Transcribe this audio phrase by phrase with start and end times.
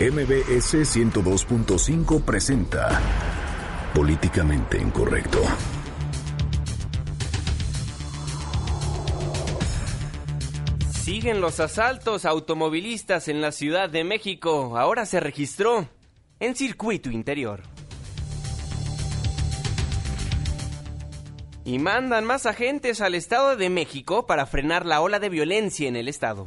[0.00, 3.00] MBS 102.5 presenta
[3.92, 5.42] Políticamente Incorrecto.
[11.02, 14.78] Siguen los asaltos automovilistas en la Ciudad de México.
[14.78, 15.88] Ahora se registró
[16.38, 17.64] en circuito interior.
[21.64, 25.96] Y mandan más agentes al Estado de México para frenar la ola de violencia en
[25.96, 26.46] el Estado.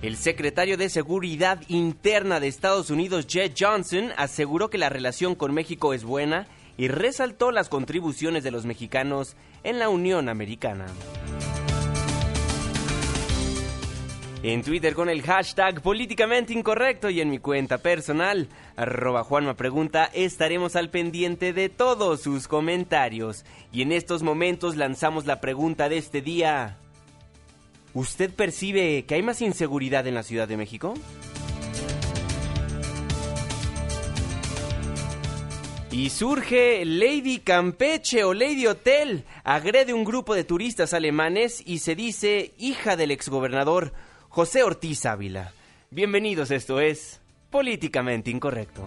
[0.00, 5.52] El secretario de Seguridad Interna de Estados Unidos, Jed Johnson, aseguró que la relación con
[5.52, 9.34] México es buena y resaltó las contribuciones de los mexicanos
[9.64, 10.86] en la Unión Americana.
[14.44, 20.08] En Twitter con el hashtag políticamente incorrecto y en mi cuenta personal, arroba Juanma Pregunta,
[20.14, 23.44] estaremos al pendiente de todos sus comentarios.
[23.72, 26.78] Y en estos momentos lanzamos la pregunta de este día.
[27.94, 30.94] ¿Usted percibe que hay más inseguridad en la Ciudad de México?
[35.90, 39.24] Y surge Lady Campeche o Lady Hotel.
[39.42, 43.92] Agrede un grupo de turistas alemanes y se dice hija del exgobernador
[44.28, 45.52] José Ortiz Ávila.
[45.90, 48.86] Bienvenidos, esto es Políticamente Incorrecto.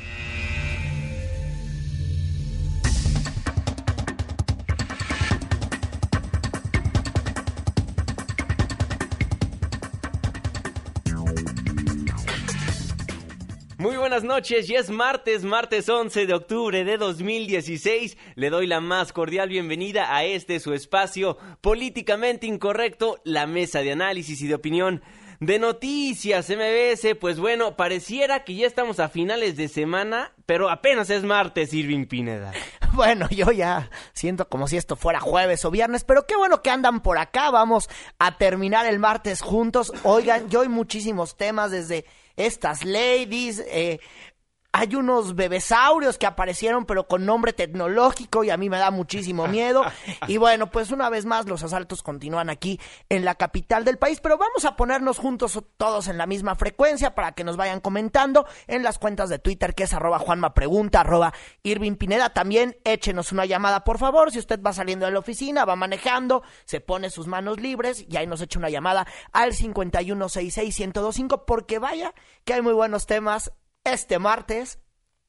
[14.23, 18.17] Noches, y es martes, martes 11 de octubre de 2016.
[18.35, 23.91] Le doy la más cordial bienvenida a este su espacio políticamente incorrecto, la mesa de
[23.91, 25.01] análisis y de opinión
[25.39, 27.15] de noticias MBS.
[27.19, 32.05] Pues bueno, pareciera que ya estamos a finales de semana, pero apenas es martes, Irving
[32.05, 32.53] Pineda.
[32.93, 36.69] Bueno, yo ya siento como si esto fuera jueves o viernes, pero qué bueno que
[36.69, 37.49] andan por acá.
[37.49, 37.89] Vamos
[38.19, 39.93] a terminar el martes juntos.
[40.03, 42.03] Oigan, yo hay muchísimos temas desde
[42.45, 43.99] estas ladies, eh,
[44.73, 49.47] hay unos bebesaurios que aparecieron pero con nombre tecnológico y a mí me da muchísimo
[49.47, 49.83] miedo.
[50.27, 52.79] Y bueno, pues una vez más los asaltos continúan aquí
[53.09, 57.15] en la capital del país, pero vamos a ponernos juntos todos en la misma frecuencia
[57.15, 61.01] para que nos vayan comentando en las cuentas de Twitter que es arroba Juanma Pregunta,
[61.01, 61.33] arroba
[61.63, 62.29] Irving Pineda.
[62.29, 66.43] También échenos una llamada por favor, si usted va saliendo de la oficina, va manejando,
[66.65, 72.13] se pone sus manos libres y ahí nos echa una llamada al 5166125 porque vaya
[72.45, 73.51] que hay muy buenos temas
[73.83, 74.79] este martes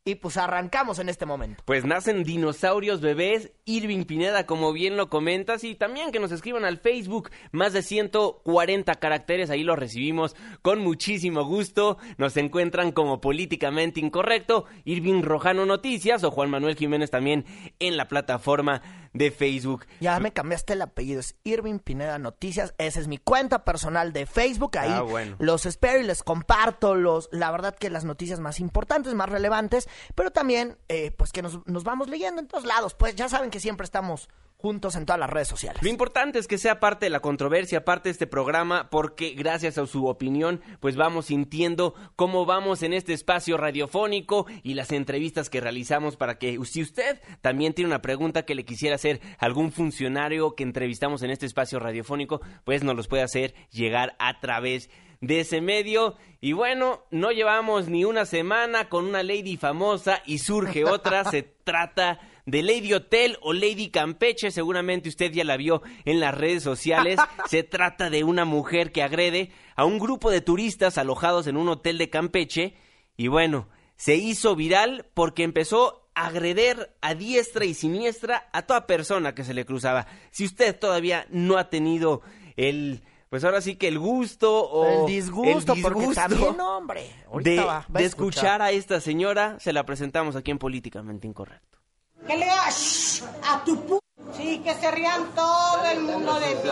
[0.04, 1.62] y pues arrancamos en este momento.
[1.64, 6.64] Pues nacen dinosaurios bebés, Irving Pineda, como bien lo comentas, y también que nos escriban
[6.64, 11.98] al Facebook, más de 140 caracteres, ahí los recibimos con muchísimo gusto.
[12.18, 17.44] Nos encuentran como políticamente incorrecto, Irving Rojano Noticias o Juan Manuel Jiménez también
[17.78, 18.82] en la plataforma
[19.12, 19.87] de Facebook.
[20.00, 24.27] Ya me cambiaste el apellido, es Irving Pineda Noticias, esa es mi cuenta personal de
[24.27, 25.37] Facebook, ahí Ah, bueno.
[25.39, 29.89] los espero y les comparto los, la verdad que las noticias más importantes, más relevantes,
[30.15, 33.50] pero también eh, pues que nos, nos vamos leyendo en todos lados, pues ya saben
[33.50, 34.28] que siempre estamos
[34.62, 35.83] juntos en todas las redes sociales.
[35.83, 39.77] Lo importante es que sea parte de la controversia, parte de este programa, porque gracias
[39.77, 45.50] a su opinión, pues vamos sintiendo cómo vamos en este espacio radiofónico y las entrevistas
[45.50, 49.47] que realizamos para que si usted también tiene una pregunta que le quisiera hacer a
[49.47, 54.39] algún funcionario que entrevistamos en este espacio radiofónico, pues nos los puede hacer llegar a
[54.39, 54.89] través
[55.21, 56.17] de ese medio.
[56.41, 61.43] Y bueno, no llevamos ni una semana con una lady famosa y surge otra, se
[61.43, 66.62] trata de Lady Hotel o Lady Campeche, seguramente usted ya la vio en las redes
[66.62, 67.19] sociales.
[67.48, 71.69] Se trata de una mujer que agrede a un grupo de turistas alojados en un
[71.69, 72.75] hotel de Campeche
[73.17, 78.87] y bueno, se hizo viral porque empezó a agreder a diestra y siniestra a toda
[78.87, 80.06] persona que se le cruzaba.
[80.31, 82.22] Si usted todavía no ha tenido
[82.56, 87.06] el pues ahora sí que el gusto o el disgusto, el porque disgusto también, hombre,
[87.31, 90.58] ahorita de, va- va a de escuchar a esta señora, se la presentamos aquí en
[90.58, 91.78] Políticamente Incorrecto.
[92.26, 93.98] Que le hagas a tu pu...
[94.36, 96.69] Sí, que se rían todo el mundo de ti.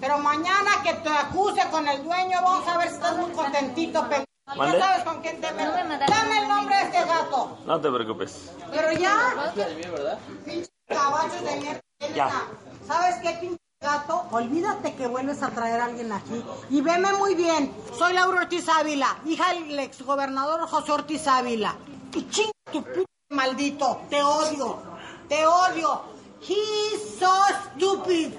[0.00, 4.02] Pero mañana que te acuse con el dueño, vamos a ver si estás muy contentito.
[4.56, 4.78] ¿Mande?
[4.78, 6.08] Ya sabes con quién te metes.
[6.08, 7.58] Dame el nombre de este gato.
[7.66, 8.50] No te preocupes.
[8.70, 9.52] Pero ya.
[10.44, 11.80] Pinche cabachos de mierda.
[12.14, 12.30] Ya.
[12.86, 16.42] ¿Sabes qué, pinche Gato, olvídate que vuelves a traer a alguien aquí.
[16.70, 21.76] Y veme muy bien, soy Laura Ortiz Ávila, hija del exgobernador José Ortiz Ávila.
[22.14, 24.78] Y ching tu puto maldito, te odio,
[25.28, 26.02] te odio.
[26.40, 27.32] He's so
[27.74, 28.32] stupid.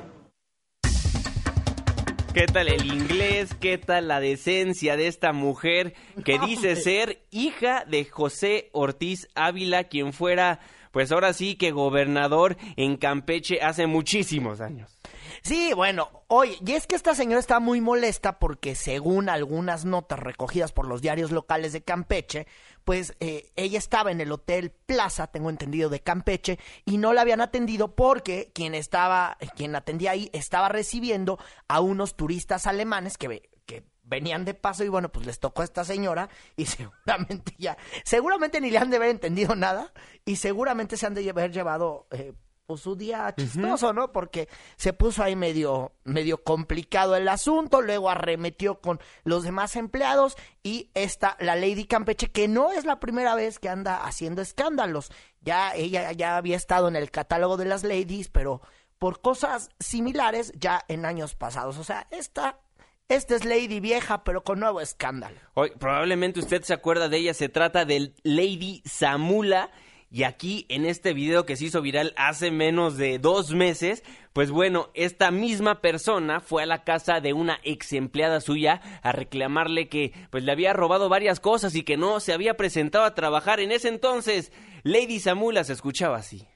[2.33, 3.56] ¿Qué tal el inglés?
[3.62, 5.94] ¿Qué tal la decencia de esta mujer
[6.25, 10.59] que dice ser hija de José Ortiz Ávila, quien fuera,
[10.92, 14.97] pues ahora sí que gobernador en Campeche hace muchísimos años?
[15.44, 20.19] Sí, bueno, oye, y es que esta señora está muy molesta porque según algunas notas
[20.19, 22.47] recogidas por los diarios locales de Campeche,
[22.85, 27.21] pues eh, ella estaba en el Hotel Plaza, tengo entendido, de Campeche, y no la
[27.21, 33.49] habían atendido porque quien estaba, quien atendía ahí, estaba recibiendo a unos turistas alemanes que,
[33.65, 37.75] que venían de paso y bueno, pues les tocó a esta señora y seguramente ya,
[38.03, 39.91] seguramente ni le han de haber entendido nada
[40.23, 42.33] y seguramente se han de haber llevado eh,
[42.65, 44.12] pues su día chistoso, ¿no?
[44.12, 50.35] Porque se puso ahí medio, medio complicado el asunto, luego arremetió con los demás empleados
[50.63, 55.12] y esta, la Lady Campeche, que no es la primera vez que anda haciendo escándalos.
[55.41, 58.62] Ya ella ya había estado en el catálogo de las ladies, pero
[58.97, 61.77] por cosas similares ya en años pasados.
[61.77, 62.59] O sea, esta
[63.07, 65.38] esta es Lady vieja, pero con nuevo escándalo.
[65.53, 69.69] Hoy, probablemente usted se acuerda de ella, se trata del Lady Samula,
[70.15, 74.01] y aquí en este video que se hizo viral hace menos de dos meses,
[74.31, 79.12] pues bueno, esta misma persona fue a la casa de una ex empleada suya a
[79.12, 83.13] reclamarle que pues le había robado varias cosas y que no se había presentado a
[83.13, 84.53] trabajar en ese entonces.
[84.83, 86.47] Lady Samula se escuchaba así.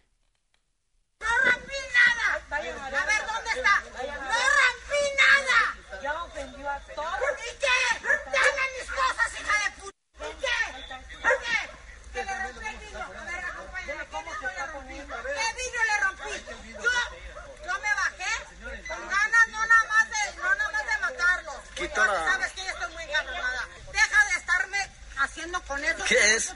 [21.87, 23.69] Sabes que yo estoy muy encabronada.
[23.93, 24.77] Deja de estarme
[25.17, 26.03] haciendo con eso.
[26.07, 26.55] ¿Qué es?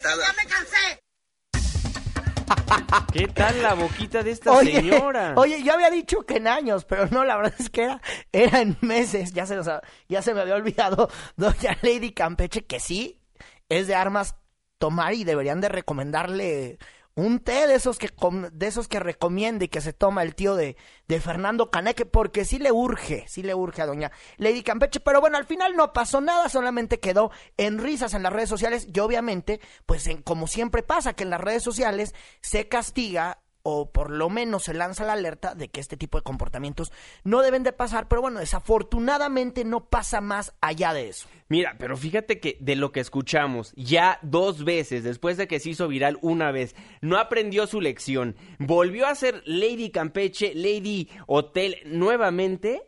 [0.00, 1.00] Ya me cansé.
[3.12, 5.34] ¿Qué tal la boquita de esta señora?
[5.36, 8.00] Oye, yo había dicho que en años, pero no, la verdad es que era,
[8.32, 9.32] era en meses.
[9.32, 9.60] Ya se,
[10.08, 13.20] ya se me había olvidado doña Lady Campeche, que sí,
[13.68, 14.34] es de armas
[14.78, 16.78] tomar y deberían de recomendarle
[17.20, 18.10] un té de esos que
[18.52, 20.76] de esos que recomienda y que se toma el tío de,
[21.06, 25.20] de Fernando Caneque, porque sí le urge, sí le urge a doña Lady Campeche, pero
[25.20, 28.98] bueno, al final no pasó nada, solamente quedó en risas en las redes sociales y
[29.00, 34.10] obviamente, pues en, como siempre pasa, que en las redes sociales se castiga o por
[34.10, 36.92] lo menos se lanza la alerta de que este tipo de comportamientos
[37.24, 41.28] no deben de pasar, pero bueno, desafortunadamente no pasa más allá de eso.
[41.48, 45.70] Mira, pero fíjate que de lo que escuchamos ya dos veces, después de que se
[45.70, 51.76] hizo viral una vez, no aprendió su lección, volvió a ser Lady Campeche, Lady Hotel
[51.86, 52.82] nuevamente,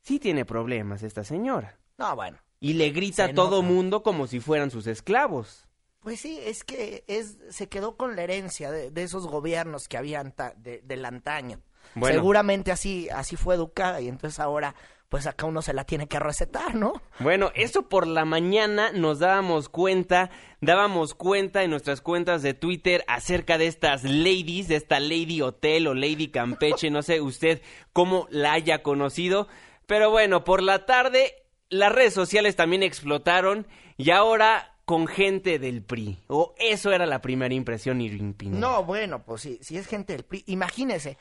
[0.00, 1.78] sí tiene problemas esta señora.
[1.98, 2.38] No, bueno.
[2.60, 5.68] Y le grita a todo mundo como si fueran sus esclavos.
[6.04, 10.34] Pues sí, es que es, se quedó con la herencia de, esos gobiernos que habían
[10.56, 11.60] del antaño.
[12.02, 14.74] Seguramente así, así fue educada y entonces ahora
[15.08, 17.00] pues acá uno se la tiene que recetar, ¿no?
[17.20, 20.30] Bueno, eso por la mañana nos dábamos cuenta,
[20.60, 25.86] dábamos cuenta en nuestras cuentas de Twitter acerca de estas ladies, de esta Lady Hotel
[25.86, 27.62] o Lady Campeche, no sé usted
[27.92, 29.46] cómo la haya conocido,
[29.86, 33.66] pero bueno, por la tarde las redes sociales también explotaron
[33.96, 36.18] y ahora con gente del PRI.
[36.28, 40.24] O eso era la primera impresión, Irving No, bueno, pues sí, si es gente del
[40.24, 41.18] PRI, imagínese.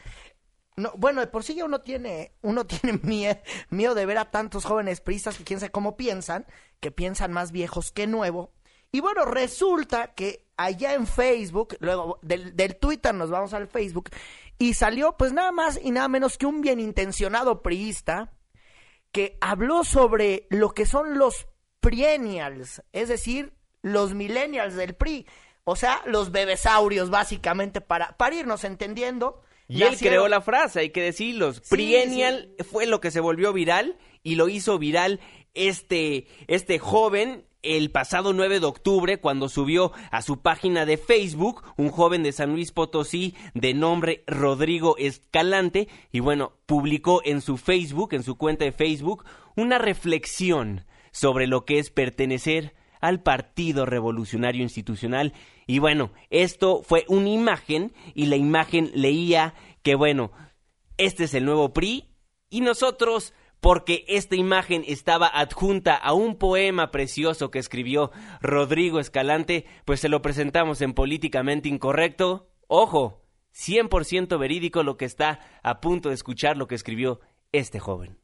[0.75, 2.99] No, bueno, de por sí ya uno tiene, uno tiene
[3.69, 6.45] miedo, de ver a tantos jóvenes priistas que quién sabe cómo piensan,
[6.79, 8.51] que piensan más viejos que nuevo.
[8.91, 14.09] Y bueno, resulta que allá en Facebook, luego del, del Twitter nos vamos al Facebook,
[14.59, 18.33] y salió pues nada más y nada menos que un bien intencionado priista
[19.11, 21.47] que habló sobre lo que son los
[21.83, 25.27] Priennials, es decir, los millennials del PRI,
[25.65, 29.41] o sea, los bebesaurios básicamente para, para irnos entendiendo.
[29.67, 31.53] Y él creó la frase, hay que decirlo.
[31.69, 35.19] Priennial fue lo que se volvió viral y lo hizo viral
[35.53, 41.63] este, este joven el pasado 9 de octubre cuando subió a su página de Facebook
[41.77, 47.57] un joven de San Luis Potosí de nombre Rodrigo Escalante y bueno, publicó en su
[47.57, 49.25] Facebook, en su cuenta de Facebook,
[49.55, 55.31] una reflexión sobre lo que es pertenecer al Partido Revolucionario Institucional.
[55.67, 60.31] Y bueno, esto fue una imagen y la imagen leía que bueno,
[60.97, 62.09] este es el nuevo PRI
[62.49, 69.65] y nosotros porque esta imagen estaba adjunta a un poema precioso que escribió Rodrigo Escalante,
[69.85, 72.49] pues se lo presentamos en Políticamente Incorrecto.
[72.67, 73.21] Ojo,
[73.53, 78.22] 100% verídico lo que está a punto de escuchar lo que escribió este joven.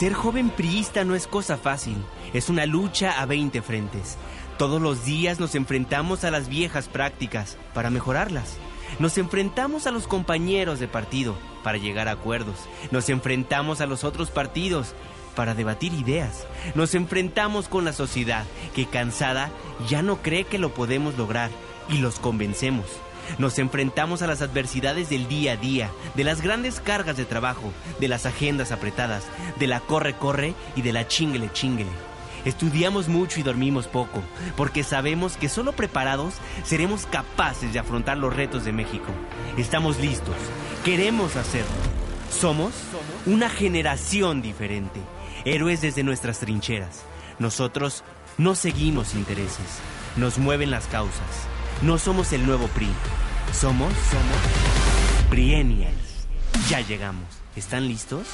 [0.00, 1.94] Ser joven priista no es cosa fácil,
[2.32, 4.16] es una lucha a 20 frentes.
[4.56, 8.56] Todos los días nos enfrentamos a las viejas prácticas para mejorarlas.
[8.98, 12.56] Nos enfrentamos a los compañeros de partido para llegar a acuerdos.
[12.90, 14.94] Nos enfrentamos a los otros partidos
[15.36, 16.46] para debatir ideas.
[16.74, 19.50] Nos enfrentamos con la sociedad que cansada
[19.86, 21.50] ya no cree que lo podemos lograr
[21.90, 22.86] y los convencemos.
[23.38, 27.72] Nos enfrentamos a las adversidades del día a día, de las grandes cargas de trabajo,
[27.98, 29.24] de las agendas apretadas,
[29.58, 31.86] de la corre-corre y de la chingle chingle.
[32.44, 34.22] Estudiamos mucho y dormimos poco,
[34.56, 36.34] porque sabemos que solo preparados
[36.64, 39.12] seremos capaces de afrontar los retos de México.
[39.58, 40.36] Estamos listos,
[40.84, 41.68] queremos hacerlo.
[42.30, 42.72] Somos
[43.26, 45.00] una generación diferente,
[45.44, 47.02] héroes desde nuestras trincheras.
[47.38, 48.04] Nosotros
[48.38, 49.80] no seguimos intereses,
[50.16, 51.49] nos mueven las causas.
[51.82, 52.88] No somos el nuevo PRI,
[53.54, 56.28] somos, somos Priennials.
[56.68, 57.24] Ya llegamos.
[57.56, 58.26] ¿Están listos?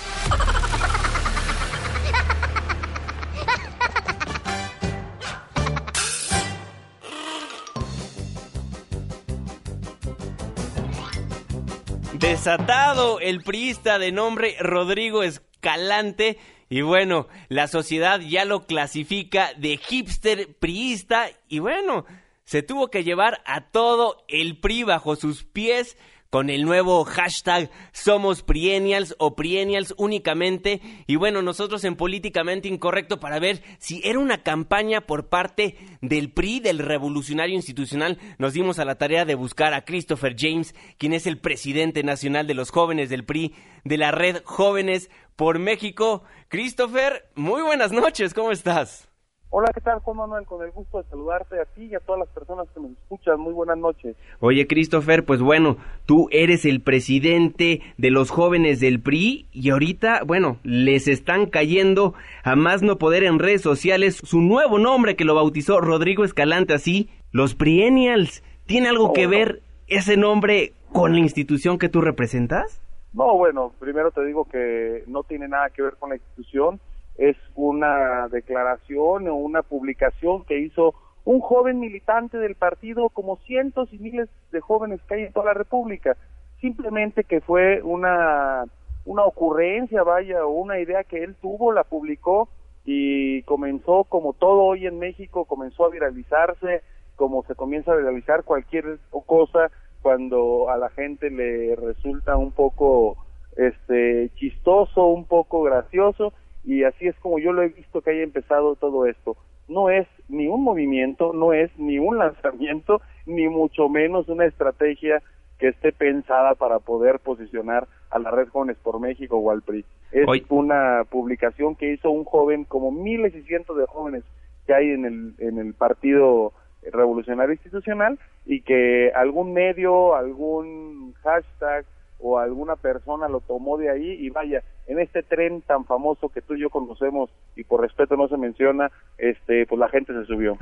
[12.14, 16.38] Desatado el priista de nombre Rodrigo Escalante.
[16.68, 21.28] Y bueno, la sociedad ya lo clasifica de hipster priista.
[21.46, 22.06] Y bueno,
[22.46, 25.98] se tuvo que llevar a todo el PRI bajo sus pies
[26.30, 30.80] con el nuevo hashtag Somos Priennials o Priennials únicamente.
[31.06, 36.30] Y bueno, nosotros en Políticamente Incorrecto para ver si era una campaña por parte del
[36.30, 41.14] PRI, del Revolucionario Institucional, nos dimos a la tarea de buscar a Christopher James, quien
[41.14, 46.22] es el presidente nacional de los jóvenes del PRI, de la red Jóvenes por México.
[46.48, 49.05] Christopher, muy buenas noches, ¿cómo estás?
[49.48, 50.44] Hola, ¿qué tal, Juan Manuel?
[50.44, 53.38] Con el gusto de saludarte a ti y a todas las personas que nos escuchan.
[53.38, 54.16] Muy buenas noches.
[54.40, 60.24] Oye, Christopher, pues bueno, tú eres el presidente de los jóvenes del PRI y ahorita,
[60.24, 65.24] bueno, les están cayendo a más no poder en redes sociales su nuevo nombre que
[65.24, 68.42] lo bautizó Rodrigo Escalante así, los Priennials.
[68.66, 72.82] ¿Tiene algo que ver ese nombre con la institución que tú representas?
[73.12, 76.80] No, bueno, primero te digo que no tiene nada que ver con la institución
[77.18, 80.94] es una declaración o una publicación que hizo
[81.25, 85.46] un joven militante del partido como cientos y miles de jóvenes que hay en toda
[85.46, 86.16] la República.
[86.61, 88.64] Simplemente que fue una,
[89.04, 92.49] una ocurrencia, vaya, o una idea que él tuvo, la publicó
[92.85, 96.82] y comenzó como todo hoy en México, comenzó a viralizarse,
[97.16, 99.70] como se comienza a viralizar cualquier cosa
[100.02, 103.16] cuando a la gente le resulta un poco
[103.56, 106.32] este chistoso, un poco gracioso
[106.66, 109.37] y así es como yo lo he visto que haya empezado todo esto.
[109.68, 115.23] No es ni un movimiento, no es ni un lanzamiento, ni mucho menos una estrategia
[115.58, 119.85] que esté pensada para poder posicionar a la Red Jóvenes por México o al PRI.
[120.12, 124.25] Es una publicación que hizo un joven, como miles y cientos de jóvenes
[124.66, 131.85] que hay en el, en el Partido Revolucionario Institucional y que algún medio, algún hashtag,
[132.18, 136.42] o alguna persona lo tomó de ahí y vaya, en este tren tan famoso que
[136.42, 140.25] tú y yo conocemos y por respeto no se menciona, este, pues la gente se
[140.25, 140.56] subió.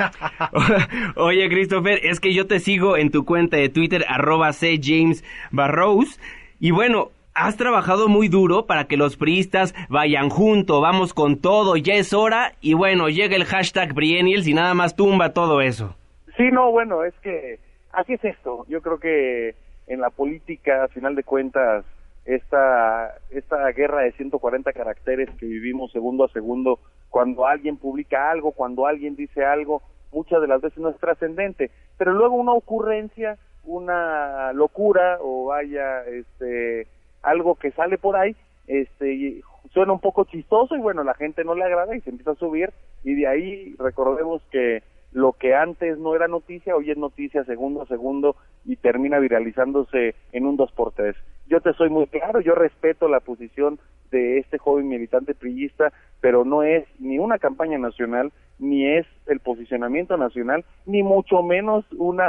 [1.17, 4.81] Oye, Christopher, es que yo te sigo en tu cuenta de Twitter, arroba C.
[4.83, 6.21] James Barrows,
[6.59, 11.77] y bueno, has trabajado muy duro para que los priistas vayan junto, vamos con todo,
[11.77, 15.97] ya es hora, y bueno, llega el hashtag Briennials y nada más tumba todo eso.
[16.37, 17.59] Sí, no, bueno, es que
[17.93, 19.55] así es esto, yo creo que
[19.87, 21.85] en la política, a final de cuentas,
[22.25, 26.79] esta, esta guerra de 140 caracteres que vivimos segundo a segundo,
[27.11, 31.71] cuando alguien publica algo, cuando alguien dice algo, muchas de las veces no es trascendente,
[31.99, 36.87] pero luego una ocurrencia, una locura o vaya, este,
[37.23, 38.35] algo que sale por ahí,
[38.67, 42.33] este, suena un poco chistoso y bueno, la gente no le agrada y se empieza
[42.33, 42.73] a subir
[43.03, 44.83] y de ahí recordemos que
[45.15, 50.17] lo que antes no era noticia, hoy es noticia segundo a segundo y termina viralizándose
[50.33, 51.15] en un dos por tres.
[51.47, 53.79] Yo te soy muy claro, yo respeto la posición
[54.11, 59.39] de este joven militante priista, pero no es ni una campaña nacional, ni es el
[59.39, 62.29] posicionamiento nacional, ni mucho menos una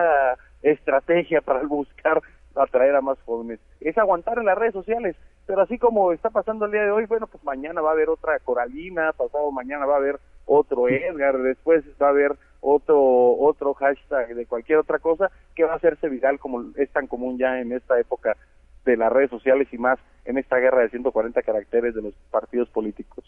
[0.62, 2.22] estrategia para buscar
[2.56, 3.60] atraer a más jóvenes.
[3.82, 5.15] Es aguantar en las redes sociales,
[5.48, 8.10] pero así como está pasando el día de hoy, bueno, pues mañana va a haber
[8.10, 13.74] otra Coralina, pasado mañana va a haber otro Edgar, después va a haber otro otro
[13.75, 17.60] hashtag de cualquier otra cosa que va a hacerse viral como es tan común ya
[17.60, 18.36] en esta época
[18.86, 22.69] de las redes sociales y más en esta guerra de 140 caracteres de los partidos
[22.69, 23.25] políticos.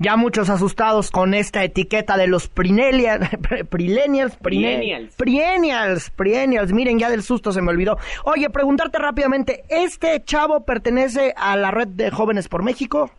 [0.00, 3.18] Ya muchos asustados con esta etiqueta de los prinelias,
[3.68, 5.16] prilenials, Priennials.
[5.16, 6.72] Priennials, priennials.
[6.72, 7.98] Miren, ya del susto se me olvidó.
[8.24, 13.10] Oye, preguntarte rápidamente, ¿este chavo pertenece a la red de jóvenes por México?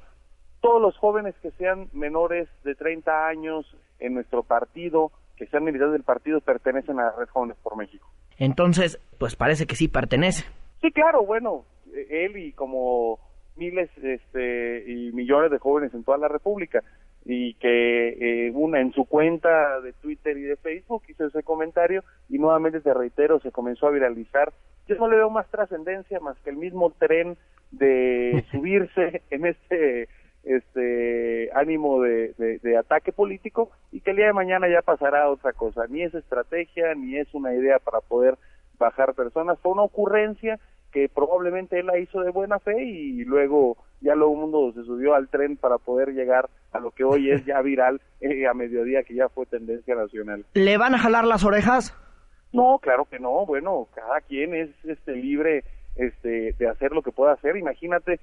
[0.61, 3.65] Todos los jóvenes que sean menores de 30 años
[3.99, 8.07] en nuestro partido, que sean militantes del partido, pertenecen a la red Jóvenes por México.
[8.37, 10.45] Entonces, pues parece que sí pertenece.
[10.81, 13.19] Sí, claro, bueno, eh, él y como
[13.55, 16.83] miles este, y millones de jóvenes en toda la República
[17.25, 22.03] y que eh, una en su cuenta de Twitter y de Facebook hizo ese comentario
[22.29, 24.53] y nuevamente te reitero se comenzó a viralizar
[24.87, 27.35] yo no le veo más trascendencia más que el mismo tren
[27.71, 30.07] de subirse en este
[30.43, 35.29] este ánimo de, de, de ataque político y que el día de mañana ya pasará
[35.29, 38.37] otra cosa ni es estrategia ni es una idea para poder
[38.77, 40.59] bajar personas fue una ocurrencia
[40.91, 44.83] que probablemente él la hizo de buena fe y luego ya todo el mundo se
[44.83, 48.53] subió al tren para poder llegar a lo que hoy es ya viral eh, a
[48.53, 50.45] mediodía, que ya fue tendencia nacional.
[50.53, 51.95] ¿Le van a jalar las orejas?
[52.51, 53.45] No, claro que no.
[53.45, 55.63] Bueno, cada quien es este libre
[55.95, 57.57] este de hacer lo que pueda hacer.
[57.57, 58.19] Imagínate,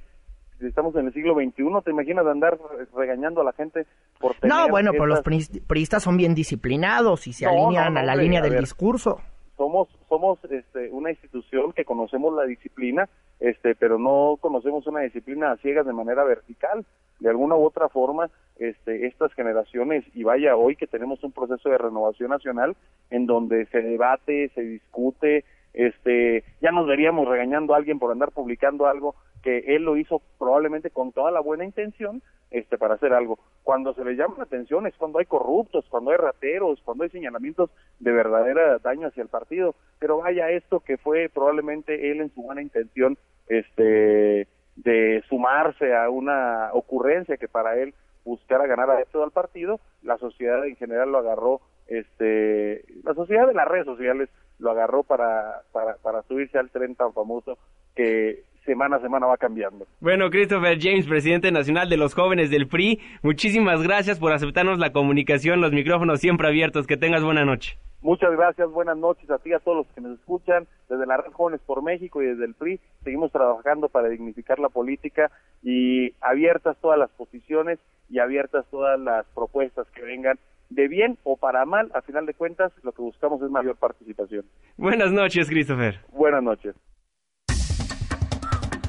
[0.61, 2.59] estamos en el siglo XXI, ¿te imaginas andar
[2.95, 3.87] regañando a la gente
[4.19, 7.51] por tener No, bueno, pero los estas- pri- priistas son bien disciplinados y se No,
[7.53, 8.61] alinean no, no, a la hombre, línea a del ver.
[8.61, 9.21] discurso.
[9.57, 13.09] somos somos este, una institución que conocemos la disciplina
[13.41, 16.85] este pero no conocemos una disciplina a ciegas de manera vertical
[17.21, 21.69] de alguna u otra forma este estas generaciones y vaya hoy que tenemos un proceso
[21.71, 22.77] de renovación nacional
[23.11, 28.33] en donde se debate se discute este ya nos veríamos regañando a alguien por andar
[28.33, 29.15] publicando algo
[29.47, 33.39] que él lo hizo probablemente con toda la buena intención este para hacer algo.
[33.63, 37.11] Cuando se le llama la atención es cuando hay corruptos cuando hay rateros cuando hay
[37.11, 39.77] señalamientos de verdadera daño hacia el partido.
[40.01, 46.11] Pero vaya esto que fue probablemente él en su buena intención este de sumarse a
[46.11, 51.19] una ocurrencia que para él buscara ganar adeptos al partido la sociedad en general lo
[51.19, 56.71] agarró este la sociedad de las redes sociales lo agarró para para, para subirse al
[56.71, 57.57] tren tan famoso
[57.95, 62.69] que semana a semana va cambiando Bueno, Christopher James, presidente nacional de los jóvenes del
[62.69, 66.87] PRI, muchísimas gracias por aceptarnos la comunicación, los micrófonos siempre abiertos.
[66.87, 67.79] Que tengas buena noche.
[68.03, 71.33] Muchas gracias, buenas noches a ti, a todos los que nos escuchan, desde la Red
[71.33, 75.31] Jóvenes por México y desde el PRI, seguimos trabajando para dignificar la política
[75.63, 80.39] y abiertas todas las posiciones y abiertas todas las propuestas que vengan
[80.71, 84.45] de bien o para mal, a final de cuentas lo que buscamos es mayor participación.
[84.77, 86.01] Buenas noches, Christopher.
[86.13, 86.75] Buenas noches.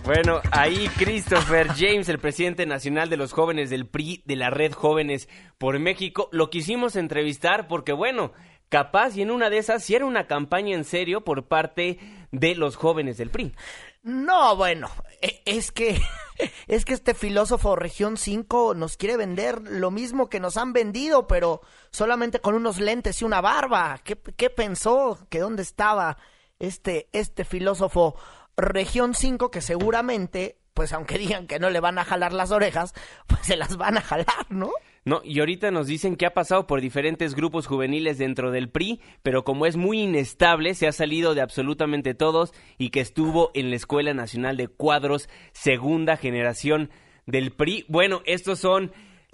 [0.08, 4.72] Bueno, ahí Christopher James, el presidente nacional de los jóvenes del PRI, de la red
[4.72, 8.32] Jóvenes por México, lo quisimos entrevistar porque, bueno,
[8.70, 12.00] capaz y en una de esas sí era una campaña en serio por parte
[12.32, 13.54] de los jóvenes del PRI.
[14.02, 14.90] No, bueno,
[15.22, 16.00] e- es que
[16.68, 21.28] es que este filósofo región 5 nos quiere vender lo mismo que nos han vendido,
[21.28, 21.60] pero
[21.92, 24.00] solamente con unos lentes y una barba.
[24.06, 25.20] ¿Qué, qué pensó?
[25.30, 26.18] ¿Que dónde estaba
[26.60, 28.16] este este filósofo
[28.58, 32.94] región 5 que seguramente, pues aunque digan que no le van a jalar las orejas,
[33.28, 34.72] pues se las van a jalar, ¿no?
[35.06, 39.00] No, y ahorita nos dicen que ha pasado por diferentes grupos juveniles dentro del PRI,
[39.24, 43.70] pero como es muy inestable, se ha salido de absolutamente todos y que estuvo en
[43.70, 46.90] la Escuela Nacional de Cuadros, segunda generación
[47.26, 47.86] del PRI.
[47.88, 48.92] Bueno, estos son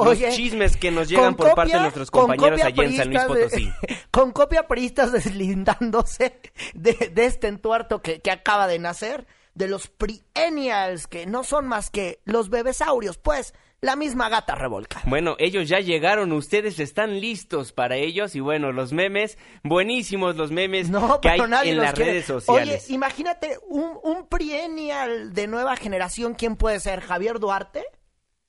[0.07, 3.23] Oye, los chismes que nos llegan por parte de nuestros compañeros allá en San Luis
[3.23, 3.65] Potosí.
[3.65, 6.39] de- con copia priistas deslindándose
[6.73, 11.67] de, de este entuerto que, que acaba de nacer, de los priennials, que no son
[11.67, 15.01] más que los bebesaurios, pues, la misma gata revolca.
[15.05, 20.51] Bueno, ellos ya llegaron, ustedes están listos para ellos y bueno, los memes, buenísimos los
[20.51, 22.11] memes No, que hay en las quiere.
[22.11, 22.85] redes sociales.
[22.85, 27.01] Oye, imagínate un, un priennial de nueva generación, ¿quién puede ser?
[27.01, 27.83] ¿Javier Duarte?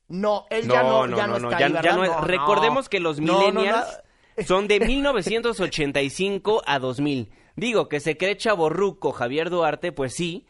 [0.09, 1.97] No, él ya no, ya no, está ya, ahí, ya ¿verdad?
[1.97, 2.27] no es- No, no.
[2.27, 4.01] Recordemos que los No, no, millennials
[4.37, 4.45] no.
[4.47, 7.31] son de 1985 a 2000.
[7.57, 10.47] Digo que se cree chaborruco Javier Duarte, pues sí,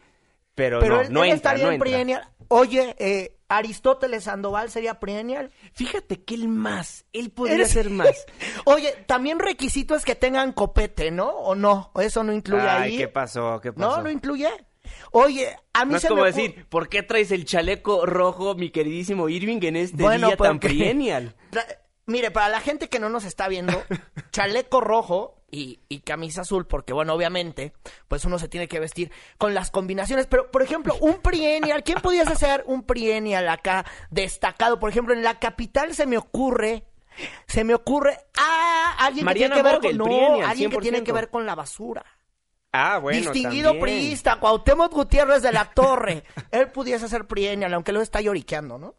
[0.55, 2.31] pero, Pero no, él, no él entra, estaría no en entra.
[2.47, 5.51] Oye, eh, Aristóteles Sandoval sería priennial.
[5.73, 8.25] Fíjate que él más, él podría Eres- ser más.
[8.65, 11.27] Oye, también requisito es que tengan copete, ¿no?
[11.29, 11.91] ¿O no?
[11.93, 12.97] ¿O eso no incluye Ay, ahí?
[12.97, 13.59] ¿qué pasó?
[13.61, 13.97] ¿Qué pasó?
[13.97, 14.49] No, no incluye.
[15.11, 18.55] Oye, a mí No es se como me decir, ¿por qué traes el chaleco rojo,
[18.55, 21.35] mi queridísimo Irving, en este Bueno, día tan porque- priennial?
[21.51, 21.65] Tra-
[22.07, 23.73] Mire, para la gente que no nos está viendo,
[24.31, 27.73] chaleco rojo y, y camisa azul, porque bueno, obviamente,
[28.07, 30.27] pues uno se tiene que vestir con las combinaciones.
[30.27, 34.79] Pero, por ejemplo, un priennial, ¿quién pudiese ser un priennial acá destacado?
[34.79, 36.85] Por ejemplo, en la capital se me ocurre,
[37.47, 41.03] se me ocurre, ah, alguien Mariana que tiene que ver con, no, alguien que tiene
[41.03, 41.15] que 100%.
[41.15, 42.05] ver con la basura.
[42.75, 43.97] Ah, bueno, Distinguido también.
[43.97, 46.23] priista, Cuauhtémoc Gutiérrez de la Torre.
[46.51, 48.93] Él pudiese ser priennial, aunque lo está lloriqueando, ¿no?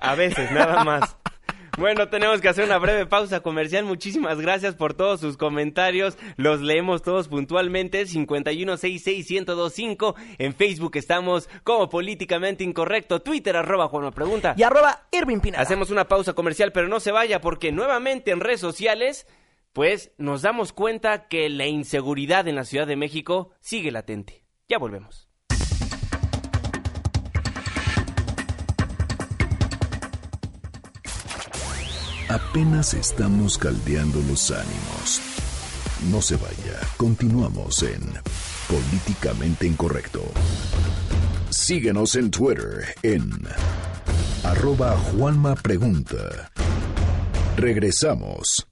[0.00, 1.16] A veces, nada más.
[1.78, 3.86] Bueno, tenemos que hacer una breve pausa comercial.
[3.86, 6.18] Muchísimas gracias por todos sus comentarios.
[6.36, 8.04] Los leemos todos puntualmente.
[8.04, 10.14] 5166125.
[10.36, 13.22] En Facebook estamos como Políticamente Incorrecto.
[13.22, 14.52] Twitter, arroba Juanma Pregunta.
[14.58, 15.62] Y arroba Irving Pineda.
[15.62, 19.26] Hacemos una pausa comercial, pero no se vaya porque nuevamente en redes sociales,
[19.72, 24.44] pues nos damos cuenta que la inseguridad en la Ciudad de México sigue latente.
[24.68, 25.28] Ya volvemos.
[32.28, 35.20] Apenas estamos caldeando los ánimos.
[36.10, 38.00] No se vaya, continuamos en
[38.68, 40.22] Políticamente Incorrecto.
[41.50, 43.30] Síguenos en Twitter en
[44.44, 45.54] arroba Juanma.
[47.56, 48.66] Regresamos.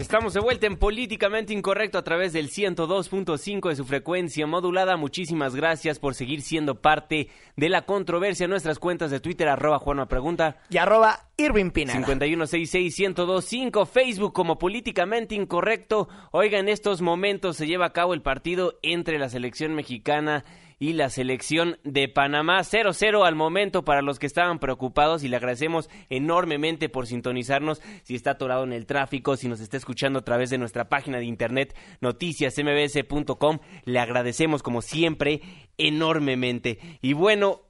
[0.00, 4.96] Estamos de vuelta en Políticamente Incorrecto a través del 102.5 de su frecuencia modulada.
[4.96, 10.08] Muchísimas gracias por seguir siendo parte de la controversia nuestras cuentas de Twitter, arroba Juanma
[10.08, 10.56] Pregunta.
[10.70, 11.98] Y arroba Irving Pineda.
[12.00, 16.08] 5166-1025, Facebook como Políticamente Incorrecto.
[16.30, 20.69] Oiga, en estos momentos se lleva a cabo el partido entre la selección mexicana y
[20.80, 22.60] la selección de Panamá.
[22.60, 27.82] 0-0 al momento para los que estaban preocupados y le agradecemos enormemente por sintonizarnos.
[28.02, 31.18] Si está atorado en el tráfico, si nos está escuchando a través de nuestra página
[31.18, 35.42] de internet noticiasmbs.com, le agradecemos como siempre
[35.76, 36.78] enormemente.
[37.02, 37.60] Y bueno,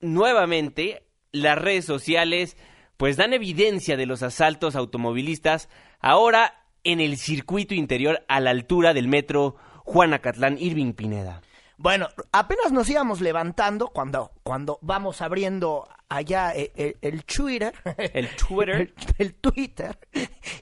[0.00, 2.56] nuevamente las redes sociales
[2.96, 5.68] pues dan evidencia de los asaltos automovilistas
[6.00, 11.40] ahora en el circuito interior a la altura del metro Juanacatlán Irving Pineda.
[11.78, 17.72] Bueno, apenas nos íbamos levantando cuando, cuando vamos abriendo allá el, el, el Twitter.
[17.96, 18.80] El Twitter.
[19.18, 19.98] El, el, Twitter.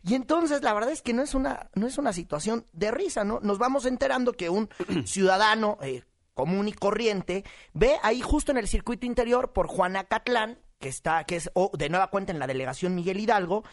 [0.05, 3.24] Y entonces la verdad es que no es una, no es una situación de risa,
[3.24, 3.40] ¿no?
[3.40, 4.68] Nos vamos enterando que un
[5.07, 6.02] ciudadano eh,
[6.35, 11.37] común y corriente ve ahí justo en el circuito interior por Juanacatlán, que está, que
[11.37, 13.64] es oh, de nueva cuenta en la delegación Miguel Hidalgo,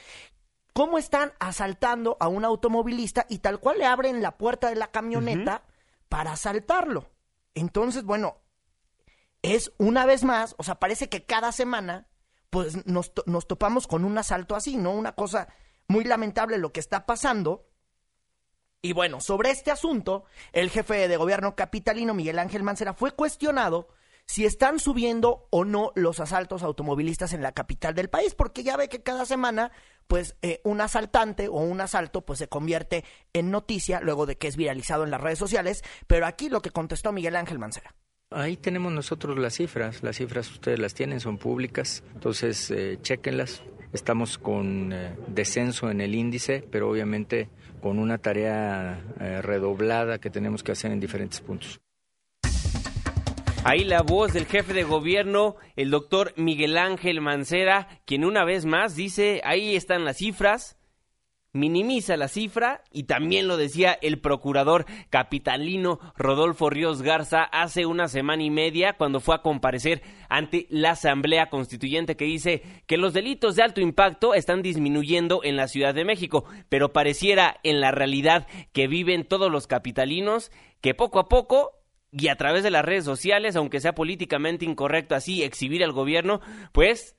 [0.71, 4.87] cómo están asaltando a un automovilista y tal cual le abren la puerta de la
[4.87, 6.05] camioneta uh -huh.
[6.07, 7.12] para asaltarlo.
[7.55, 8.41] Entonces, bueno,
[9.41, 12.07] es una vez más, o sea, parece que cada semana,
[12.49, 14.91] pues nos, to nos topamos con un asalto así, ¿no?
[14.91, 15.47] Una cosa
[15.87, 17.67] muy lamentable lo que está pasando.
[18.81, 23.87] Y bueno, sobre este asunto, el jefe de gobierno capitalino, Miguel Ángel Mancera, fue cuestionado
[24.25, 28.77] si están subiendo o no los asaltos automovilistas en la capital del país, porque ya
[28.77, 29.71] ve que cada semana,
[30.07, 34.47] pues eh, un asaltante o un asalto, pues se convierte en noticia luego de que
[34.47, 37.95] es viralizado en las redes sociales, pero aquí lo que contestó Miguel Ángel Mancera.
[38.33, 43.61] Ahí tenemos nosotros las cifras, las cifras ustedes las tienen, son públicas, entonces eh, chequenlas.
[43.93, 50.31] Estamos con eh, descenso en el índice, pero obviamente con una tarea eh, redoblada que
[50.31, 51.79] tenemos que hacer en diferentes puntos.
[53.65, 58.65] Ahí la voz del jefe de gobierno, el doctor Miguel Ángel Mancera, quien una vez
[58.65, 60.77] más dice, ahí están las cifras,
[61.53, 68.09] minimiza la cifra y también lo decía el procurador capitalino Rodolfo Ríos Garza hace una
[68.09, 73.13] semana y media cuando fue a comparecer ante la Asamblea Constituyente que dice que los
[73.13, 77.91] delitos de alto impacto están disminuyendo en la Ciudad de México, pero pareciera en la
[77.91, 81.82] realidad que viven todos los capitalinos que poco a poco
[82.15, 86.41] y a través de las redes sociales, aunque sea políticamente incorrecto así exhibir al gobierno,
[86.71, 87.15] pues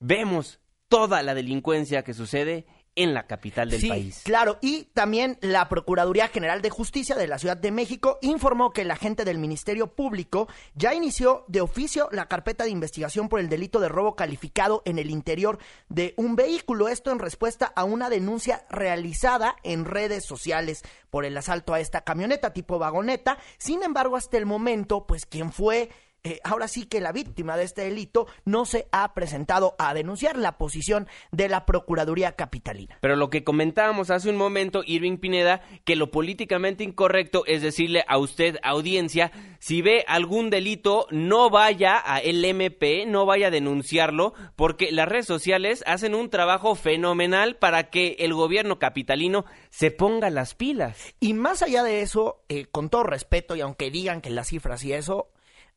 [0.00, 4.20] vemos toda la delincuencia que sucede en la capital del sí, país.
[4.24, 8.82] Claro, y también la Procuraduría General de Justicia de la Ciudad de México informó que
[8.82, 13.48] el agente del Ministerio Público ya inició de oficio la carpeta de investigación por el
[13.48, 16.88] delito de robo calificado en el interior de un vehículo.
[16.88, 22.02] Esto en respuesta a una denuncia realizada en redes sociales por el asalto a esta
[22.02, 23.38] camioneta tipo vagoneta.
[23.58, 25.90] Sin embargo, hasta el momento, pues quien fue
[26.24, 30.38] eh, ahora sí que la víctima de este delito no se ha presentado a denunciar
[30.38, 32.96] la posición de la Procuraduría Capitalina.
[33.02, 38.04] Pero lo que comentábamos hace un momento, Irving Pineda, que lo políticamente incorrecto es decirle
[38.08, 43.50] a usted, audiencia, si ve algún delito, no vaya a el MP, no vaya a
[43.50, 49.90] denunciarlo, porque las redes sociales hacen un trabajo fenomenal para que el gobierno capitalino se
[49.90, 51.14] ponga las pilas.
[51.20, 54.84] Y más allá de eso, eh, con todo respeto, y aunque digan que las cifras
[54.84, 55.28] y eso,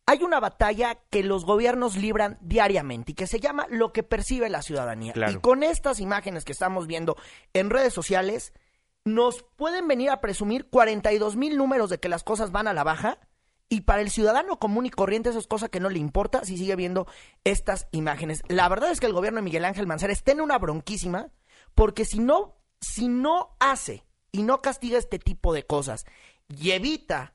[0.07, 4.49] hay una batalla que los gobiernos libran diariamente y que se llama lo que percibe
[4.49, 5.11] la ciudadanía.
[5.11, 5.33] Claro.
[5.33, 7.17] Y con estas imágenes que estamos viendo
[7.53, 8.53] en redes sociales,
[9.03, 12.85] nos pueden venir a presumir 42 mil números de que las cosas van a la
[12.85, 13.19] baja.
[13.69, 16.57] Y para el ciudadano común y corriente eso es cosa que no le importa si
[16.57, 17.05] sigue viendo
[17.43, 18.43] estas imágenes.
[18.47, 21.31] La verdad es que el gobierno de Miguel Ángel Mancera está en una bronquísima
[21.75, 26.05] porque si no, si no hace y no castiga este tipo de cosas
[26.47, 27.33] y evita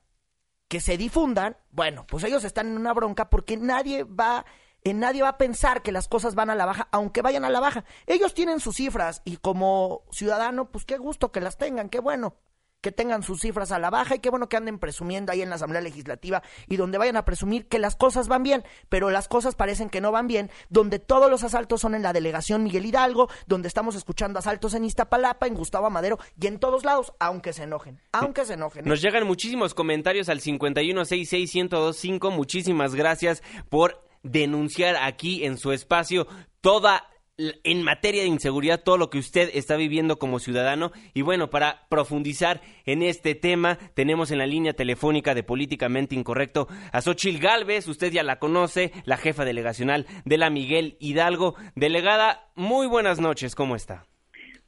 [0.72, 4.46] que se difundan, bueno, pues ellos están en una bronca porque nadie va
[4.84, 7.50] eh, nadie va a pensar que las cosas van a la baja, aunque vayan a
[7.50, 7.84] la baja.
[8.06, 12.36] Ellos tienen sus cifras y como ciudadano, pues qué gusto que las tengan, qué bueno
[12.82, 15.48] que tengan sus cifras a la baja y qué bueno que anden presumiendo ahí en
[15.48, 19.28] la Asamblea Legislativa y donde vayan a presumir que las cosas van bien, pero las
[19.28, 22.84] cosas parecen que no van bien, donde todos los asaltos son en la delegación Miguel
[22.84, 27.52] Hidalgo, donde estamos escuchando asaltos en Iztapalapa, en Gustavo Amadero y en todos lados, aunque
[27.52, 28.84] se enojen, aunque se enojen.
[28.84, 36.26] Nos llegan muchísimos comentarios al 5166125, muchísimas gracias por denunciar aquí en su espacio
[36.60, 40.92] toda en materia de inseguridad todo lo que usted está viviendo como ciudadano.
[41.14, 46.68] Y bueno, para profundizar en este tema, tenemos en la línea telefónica de Políticamente Incorrecto
[46.92, 51.54] a Xochil Gálvez, usted ya la conoce, la jefa delegacional de la Miguel Hidalgo.
[51.74, 54.04] Delegada, muy buenas noches, ¿cómo está?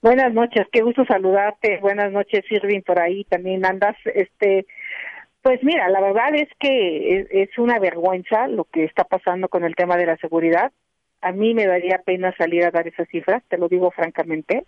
[0.01, 1.79] Buenas noches, qué gusto saludarte.
[1.81, 3.97] Buenas noches, Irving, por ahí también andas.
[4.05, 4.67] Este,
[5.41, 9.75] pues mira, la verdad es que es una vergüenza lo que está pasando con el
[9.75, 10.73] tema de la seguridad
[11.25, 14.65] a mí me daría pena salir a dar esas cifras, te lo digo francamente.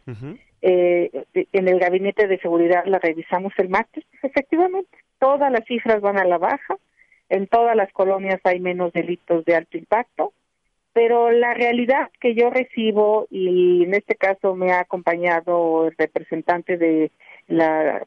[0.62, 6.18] eh, en el gabinete de seguridad la revisamos el martes, efectivamente, todas las cifras van
[6.18, 6.76] a la baja,
[7.28, 10.32] en todas las colonias hay menos delitos de alto impacto,
[10.94, 16.78] pero la realidad que yo recibo, y en este caso me ha acompañado el representante
[16.78, 17.10] de
[17.48, 18.06] la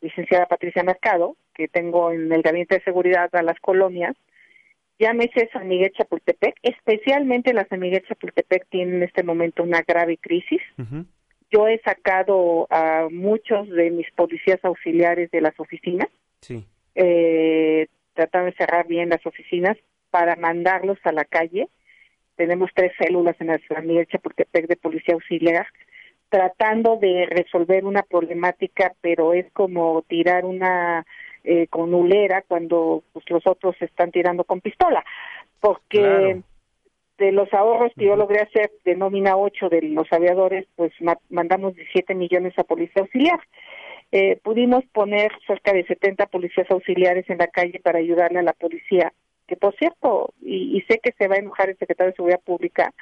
[0.00, 4.14] licenciada Patricia Mercado, que tengo en el gabinete de seguridad a las colonias,
[4.98, 10.18] llámese San Miguel Chapultepec, especialmente la San Miguel Chapultepec tiene en este momento una grave
[10.18, 10.60] crisis.
[11.50, 16.08] Yo he sacado a muchos de mis policías auxiliares de las oficinas,
[16.40, 16.66] sí.
[16.94, 19.76] eh, tratando de cerrar bien las oficinas
[20.10, 21.68] para mandarlos a la calle.
[22.36, 25.66] Tenemos tres células en la San Miguel Chapultepec de policía auxiliar,
[26.28, 31.06] tratando de resolver una problemática, pero es como tirar una
[31.50, 35.02] eh, con ulera cuando pues, los otros están tirando con pistola,
[35.60, 36.42] porque
[37.16, 40.92] de los ahorros que yo logré hacer de nómina 8 de los aviadores, pues
[41.30, 43.40] mandamos 17 millones a policía auxiliar.
[44.12, 48.52] Eh, pudimos poner cerca de 70 policías auxiliares en la calle para ayudarle a la
[48.52, 49.14] policía,
[49.46, 52.42] que por cierto, y, y sé que se va a enojar el secretario de Seguridad
[52.44, 52.92] Pública,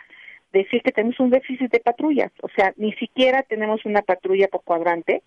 [0.53, 4.63] decir que tenemos un déficit de patrullas, o sea, ni siquiera tenemos una patrulla por
[4.63, 5.25] cuadrante,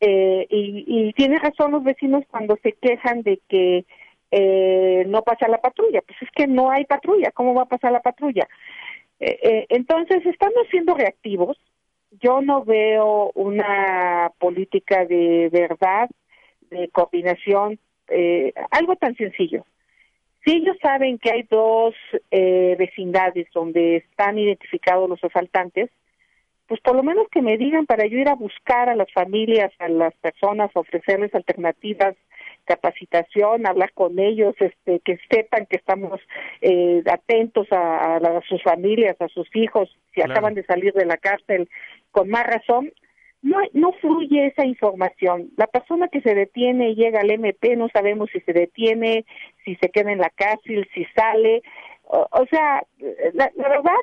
[0.00, 3.84] eh, y, tiene razón los vecinos cuando se quejan de que
[4.30, 6.02] eh, no pasa la patrulla.
[6.02, 7.30] Pues es que no hay patrulla.
[7.32, 8.46] ¿Cómo va a pasar la patrulla?
[9.20, 11.58] Eh, eh, entonces, estamos siendo reactivos.
[12.20, 16.08] Yo no veo una política de verdad,
[16.70, 17.78] de coordinación,
[18.70, 19.66] algo tan sencillo.
[20.44, 21.94] Si ellos saben que hay dos
[22.30, 25.90] vecindades donde están identificados los asaltantes,
[26.66, 29.72] pues por lo menos que me digan para yo ir a buscar a las familias,
[29.78, 32.16] a las personas, ofrecerles alternativas,
[32.64, 36.20] capacitación, hablar con ellos, este, que sepan que estamos
[36.60, 41.68] eh, atentos a, sus familias, a sus hijos, si acaban de salir de la cárcel,
[42.10, 42.92] con más razón.
[43.42, 45.50] No, no fluye esa información.
[45.56, 49.24] La persona que se detiene y llega al MP no sabemos si se detiene,
[49.64, 51.62] si se queda en la cárcel, si sale.
[52.08, 52.82] O, sea,
[53.34, 53.94] la, la verdad,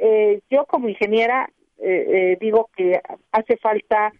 [0.00, 3.00] eh, yo como ingeniera eh, eh, digo que
[3.32, 4.12] hace falta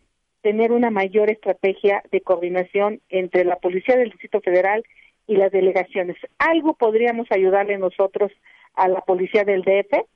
[0.43, 4.85] tener una mayor estrategia de coordinación entre la Policía del Distrito Federal
[5.27, 6.17] y las delegaciones.
[6.39, 8.33] Algo podríamos ayudarle nosotros
[8.75, 10.07] a la Policía del DF,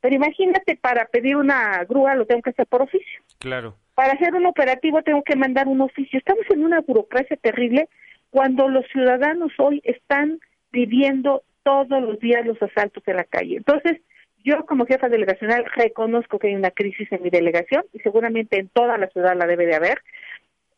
[0.00, 3.22] pero imagínate, para pedir una grúa lo tengo que hacer por oficio.
[3.38, 3.74] Claro.
[3.94, 6.18] Para hacer un operativo tengo que mandar un oficio.
[6.18, 7.88] Estamos en una burocracia terrible
[8.30, 10.38] cuando los ciudadanos hoy están
[10.70, 13.56] viviendo todos los días los asaltos en la calle.
[13.56, 14.00] Entonces,
[14.44, 18.68] yo como jefa delegacional reconozco que hay una crisis en mi delegación y seguramente en
[18.68, 20.02] toda la ciudad la debe de haber.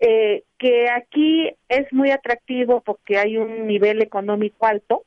[0.00, 5.04] Eh, que aquí es muy atractivo porque hay un nivel económico alto.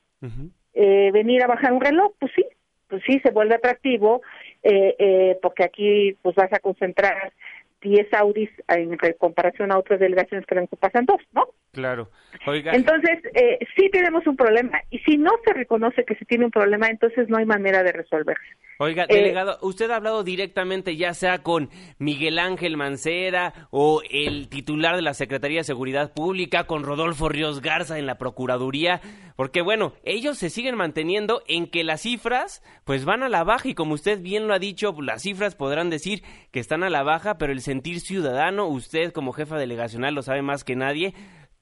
[0.74, 2.46] eh, venir a bajar un reloj, pues sí,
[2.88, 4.22] pues sí, se vuelve atractivo
[4.63, 7.34] eh, eh, porque aquí pues vas a concentrar
[7.82, 11.48] 10 Audis en comparación a otras delegaciones que pasan dos, ¿no?
[11.75, 12.09] Claro.
[12.47, 12.71] Oiga.
[12.73, 16.51] Entonces, eh, sí tenemos un problema y si no se reconoce que se tiene un
[16.51, 18.41] problema, entonces no hay manera de resolverse.
[18.77, 24.49] Oiga, Eh, delegado, usted ha hablado directamente ya sea con Miguel Ángel Mancera o el
[24.49, 28.99] titular de la Secretaría de Seguridad Pública, con Rodolfo Ríos Garza en la Procuraduría,
[29.35, 33.69] porque bueno, ellos se siguen manteniendo en que las cifras pues van a la baja
[33.69, 37.03] y como usted bien lo ha dicho, las cifras podrán decir que están a la
[37.03, 41.13] baja, pero el sentir ciudadano, usted como jefa delegacional lo sabe más que nadie,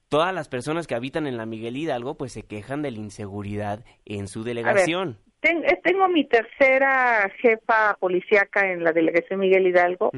[0.08, 3.84] todas las personas que habitan en la Miguel Hidalgo pues se quejan de la inseguridad
[4.04, 5.18] en su delegación.
[5.40, 10.10] ten- eh, tengo mi tercera jefa policíaca en la delegación Miguel Hidalgo.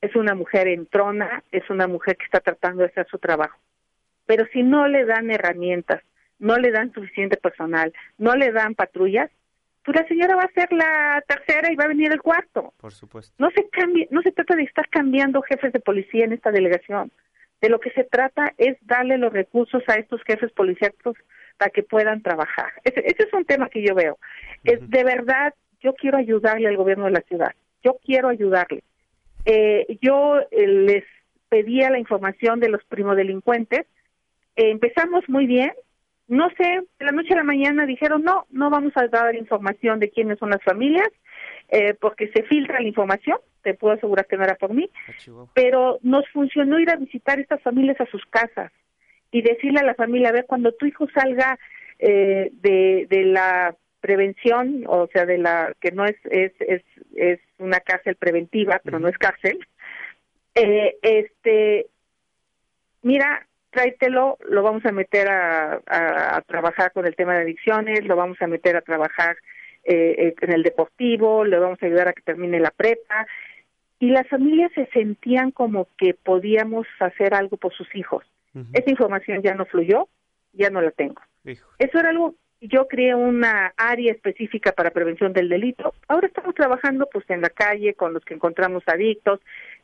[0.00, 3.56] Es una mujer entrona, es una mujer que está tratando de hacer su trabajo.
[4.26, 6.02] Pero si no le dan herramientas,
[6.40, 9.30] no le dan suficiente personal, no le dan patrullas,
[9.84, 12.72] pues la señora va a ser la tercera y va a venir el cuarto.
[12.78, 13.32] Por supuesto.
[13.38, 17.12] No se cambie, no se trata de estar cambiando jefes de policía en esta delegación.
[17.62, 21.16] De lo que se trata es darle los recursos a estos jefes policíacos
[21.56, 22.72] para que puedan trabajar.
[22.84, 24.18] Ese, es un tema que yo veo.
[24.64, 27.52] Es de verdad, yo quiero ayudarle al gobierno de la ciudad.
[27.82, 28.82] Yo quiero ayudarle.
[29.44, 31.04] Eh, yo eh, les
[31.48, 33.86] pedía la información de los primodelincuentes.
[34.56, 35.72] Eh, empezamos muy bien,
[36.28, 40.00] no sé, de la noche a la mañana dijeron, no, no vamos a dar información
[40.00, 41.08] de quiénes son las familias,
[41.68, 45.44] eh, porque se filtra la información, te puedo asegurar que no era por mí, ah,
[45.54, 48.72] pero nos funcionó ir a visitar estas familias a sus casas
[49.30, 51.58] y decirle a la familia, a ver, cuando tu hijo salga
[51.98, 56.82] eh, de, de la prevención, o sea, de la que no es es es,
[57.14, 59.58] es una cárcel preventiva, pero no es cárcel.
[60.54, 61.86] Eh, este,
[63.02, 68.36] mira, tráetelo, lo vamos a meter a, trabajar con el tema de adicciones, lo vamos
[68.42, 69.36] a meter a trabajar
[69.84, 73.26] eh, en el deportivo, le vamos a ayudar a que termine la prepa.
[74.02, 78.24] Y las familias se sentían como que podíamos hacer algo por sus hijos.
[78.72, 80.08] Esa información ya no fluyó,
[80.52, 81.22] ya no la tengo.
[81.44, 85.94] Eso era algo, yo creé una área específica para prevención del delito.
[86.08, 89.38] Ahora estamos trabajando pues en la calle con los que encontramos adictos,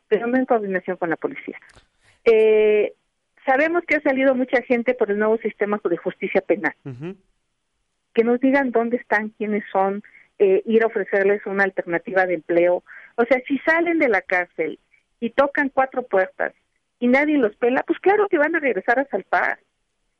[0.09, 1.59] pero no en coordinación con la policía.
[2.24, 2.94] Eh,
[3.48, 6.74] Sabemos que ha salido mucha gente por el nuevo sistema de justicia penal.
[8.12, 10.02] Que nos digan dónde están, quiénes son,
[10.38, 12.83] eh, ir a ofrecerles una alternativa de empleo.
[13.18, 14.78] O sea, si salen de la cárcel
[15.18, 16.54] y tocan cuatro puertas
[17.00, 19.59] y nadie los pela, pues claro que van a regresar a salpar.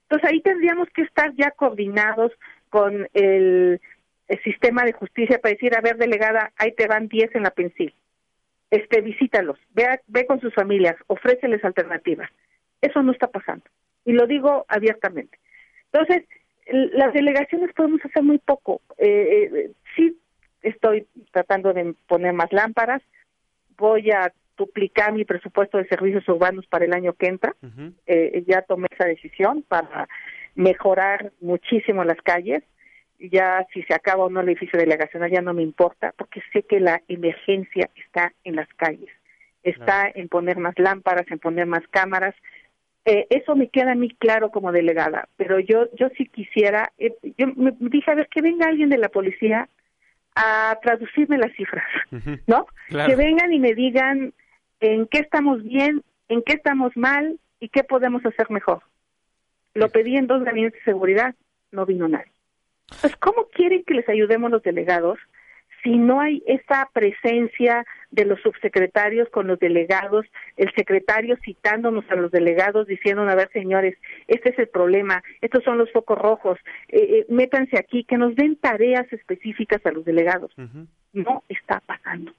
[0.03, 2.33] Entonces ahí tendríamos que estar ya coordinados
[2.71, 3.81] con el,
[4.45, 7.95] sistema de justicia para decir, a ver, delegada, ahí te van diez en la pensil.
[8.71, 12.29] Este, visítalos, ve, ve con sus familias, ofréceles alternativas.
[12.83, 13.65] Eso no está pasando.
[14.05, 15.39] Y lo digo abiertamente.
[15.93, 16.25] Entonces,
[16.67, 18.83] las delegaciones podemos hacer muy poco.
[18.99, 20.19] Eh, eh, sí
[20.63, 23.03] estoy tratando de poner más lámparas.
[23.77, 27.55] Voy a duplicar mi presupuesto de servicios urbanos para el año que entra.
[28.07, 30.09] eh, ya tomé esa decisión para
[30.55, 32.63] mejorar muchísimo las calles.
[33.21, 36.63] Ya si se acaba o no el edificio delegacional ya no me importa, porque sé
[36.63, 39.11] que la emergencia está en las calles.
[39.63, 42.35] Está en poner más lámparas, en poner más cámaras,
[43.11, 47.15] eh, eso me queda a mí claro como delegada, pero yo yo sí quisiera, eh,
[47.39, 49.71] yo me dije, a ver, que venga alguien de la policía
[50.41, 51.85] a traducirme las cifras,
[52.47, 52.67] ¿no?
[52.89, 54.33] Que vengan y me digan
[54.79, 58.83] en qué estamos bien, en qué estamos mal y qué podemos hacer mejor.
[59.75, 61.35] Lo pedí en dos gabinetes de seguridad,
[61.73, 62.31] no vino nadie.
[63.01, 65.19] Pues, ¿cómo quieren que les ayudemos los delegados
[65.83, 72.17] si no hay esa presencia de los subsecretarios con los delegados, el secretario citándonos a
[72.17, 76.59] los delegados diciendo, a ver señores, este es el problema, estos son los focos rojos,
[76.89, 80.53] eh, eh, métanse aquí, que nos den tareas específicas a los delegados.
[81.13, 82.33] No está pasando.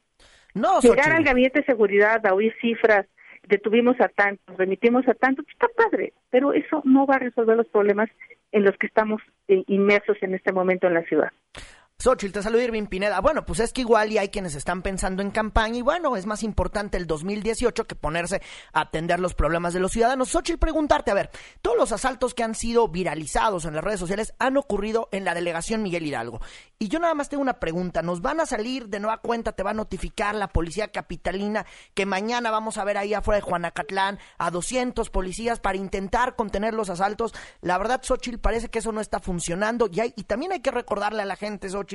[0.53, 3.05] No, Llegar al gabinete de seguridad a oír cifras,
[3.47, 7.67] detuvimos a tantos, remitimos a tantos, está padre, pero eso no va a resolver los
[7.67, 8.10] problemas
[8.51, 11.32] en los que estamos eh, inmersos en este momento en la ciudad.
[12.02, 13.20] Xochitl, te saluda Irving Pineda.
[13.20, 16.26] Bueno, pues es que igual y hay quienes están pensando en campaña y bueno, es
[16.26, 20.30] más importante el 2018 que ponerse a atender los problemas de los ciudadanos.
[20.30, 21.30] Xochitl, preguntarte, a ver,
[21.62, 25.34] todos los asaltos que han sido viralizados en las redes sociales han ocurrido en la
[25.34, 26.40] delegación Miguel Hidalgo.
[26.82, 29.64] Y yo nada más tengo una pregunta, ¿nos van a salir de nueva cuenta, te
[29.64, 34.20] va a notificar la policía capitalina que mañana vamos a ver ahí afuera de Juanacatlán
[34.38, 37.34] a 200 policías para intentar contener los asaltos?
[37.60, 40.72] La verdad, Xochitl, parece que eso no está funcionando y, hay, y también hay que
[40.72, 41.88] recordarle a la gente, Xochitl,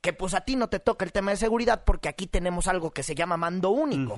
[0.00, 2.92] que pues a ti no te toca el tema de seguridad porque aquí tenemos algo
[2.92, 4.16] que se llama mando único.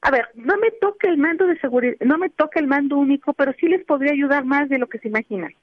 [0.00, 3.32] A ver, no me toca el mando de seguridad, no me toca el mando único,
[3.32, 5.54] pero sí les podría ayudar más de lo que se imaginan.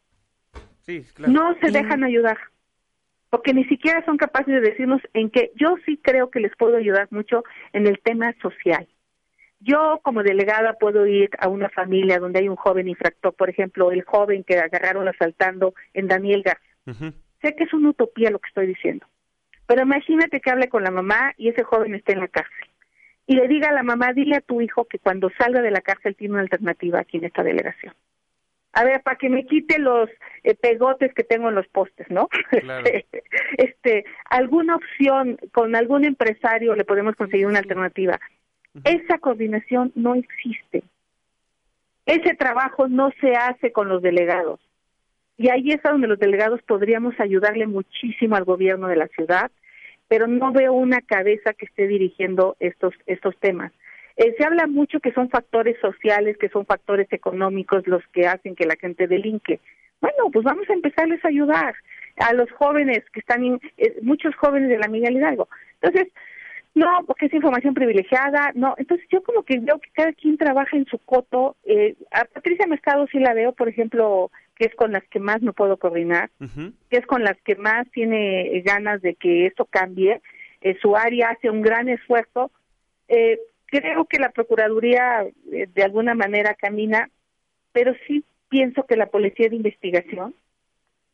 [0.81, 1.31] Sí, claro.
[1.31, 2.37] No se dejan ayudar,
[3.29, 5.51] porque ni siquiera son capaces de decirnos en qué.
[5.55, 8.87] Yo sí creo que les puedo ayudar mucho en el tema social.
[9.61, 13.91] Yo como delegada puedo ir a una familia donde hay un joven infractor, por ejemplo,
[13.91, 17.13] el joven que agarraron asaltando en Daniel García.
[17.45, 19.05] Sé que es una utopía lo que estoy diciendo,
[19.67, 22.67] pero imagínate que hable con la mamá y ese joven esté en la cárcel
[23.27, 25.81] y le diga a la mamá, dile a tu hijo que cuando salga de la
[25.81, 27.93] cárcel tiene una alternativa aquí en esta delegación.
[28.73, 30.09] A ver, para que me quite los
[30.43, 32.29] eh, pegotes que tengo en los postes, ¿no?
[32.51, 33.23] Este,
[33.57, 38.19] este, alguna opción con algún empresario le podemos conseguir una alternativa.
[38.83, 40.83] Esa coordinación no existe.
[42.07, 44.59] Ese trabajo no se hace con los delegados.
[45.37, 49.51] Y ahí es a donde los delegados podríamos ayudarle muchísimo al gobierno de la ciudad,
[50.07, 53.71] pero no veo una cabeza que esté dirigiendo estos, estos temas.
[54.17, 58.55] Eh, se habla mucho que son factores sociales, que son factores económicos los que hacen
[58.55, 59.59] que la gente delinque.
[59.99, 61.75] Bueno, pues vamos a empezarles a ayudar.
[62.17, 65.49] a los jóvenes que están, eh, muchos jóvenes de la Miguel Hidalgo.
[65.81, 66.13] Entonces,
[66.75, 68.75] no, porque es información privilegiada, no.
[68.77, 71.55] Entonces yo como que veo que cada quien trabaja en su coto.
[71.63, 75.41] Eh, a Patricia Mercado sí la veo, por ejemplo, que es con las que más
[75.41, 76.29] me puedo coordinar,
[76.89, 80.21] que es con las que más tiene ganas de que esto cambie.
[80.61, 82.51] Eh, su área hace un gran esfuerzo.
[83.07, 87.09] Eh, creo que la Procuraduría eh, de alguna manera camina,
[87.71, 90.35] pero sí pienso que la Policía de Investigación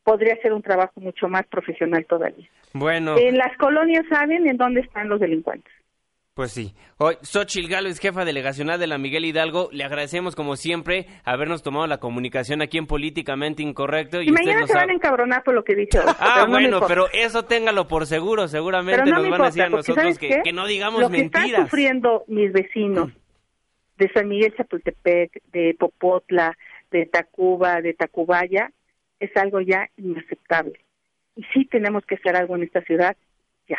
[0.04, 2.50] podría hacer un trabajo mucho más profesional todavía.
[2.74, 3.18] Bueno.
[3.18, 5.72] En las colonias saben en dónde están los delincuentes.
[6.34, 6.74] Pues sí.
[6.98, 9.68] Hoy, Xochil Galo es jefa delegacional de la Miguel Hidalgo.
[9.74, 14.22] Le agradecemos, como siempre, habernos tomado la comunicación aquí en Políticamente Incorrecto.
[14.22, 17.88] Y, mañana se van a encabronar por lo que dice Ah, bueno, pero eso téngalo
[17.88, 18.48] por seguro.
[18.48, 21.46] Seguramente nos van a decir a nosotros que, no digamos lo que mentiras.
[21.46, 23.12] están sufriendo mis vecinos
[23.98, 26.58] de San Miguel Chapultepec, de Popotla,
[26.92, 28.72] de Tacuba, de Tacubaya,
[29.22, 30.84] es algo ya inaceptable.
[31.36, 33.16] Y sí tenemos que hacer algo en esta ciudad
[33.70, 33.78] ya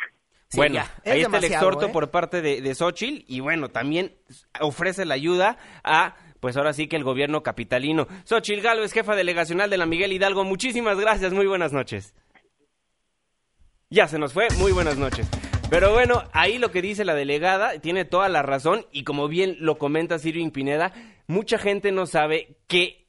[0.55, 1.90] bueno, ahí está el exhorto ¿eh?
[1.90, 4.12] por parte de, de Xochitl y bueno, también
[4.61, 8.07] ofrece la ayuda a pues ahora sí que el gobierno capitalino.
[8.24, 10.45] Xochitl Galo es jefa delegacional de la Miguel Hidalgo.
[10.45, 12.14] Muchísimas gracias, muy buenas noches.
[13.90, 15.28] Ya se nos fue, muy buenas noches.
[15.70, 19.57] Pero bueno, ahí lo que dice la delegada tiene toda la razón y como bien
[19.61, 20.93] lo comenta Sirvin Pineda,
[21.28, 23.01] mucha gente no sabe que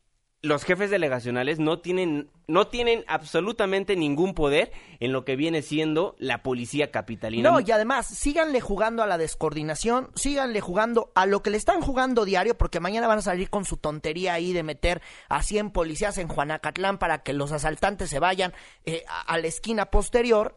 [0.44, 6.18] los jefes delegacionales no tienen, no tienen absolutamente ningún poder en lo que viene siendo
[6.20, 7.50] la policía capitalina.
[7.50, 11.80] No, y además, síganle jugando a la descoordinación, síganle jugando a lo que le están
[11.80, 15.72] jugando diario, porque mañana van a salir con su tontería ahí de meter a 100
[15.72, 18.54] policías en Juanacatlán para que los asaltantes se vayan
[18.86, 20.56] eh, a la esquina posterior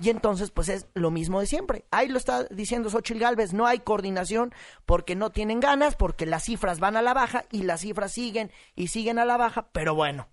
[0.00, 1.84] y entonces, pues es lo mismo de siempre.
[1.90, 4.54] Ahí lo está diciendo Xochitl Galvez, no hay coordinación
[4.86, 8.50] porque no tienen ganas, porque las cifras van a la baja y las cifras siguen
[8.74, 10.28] y siguen a la baja, pero bueno,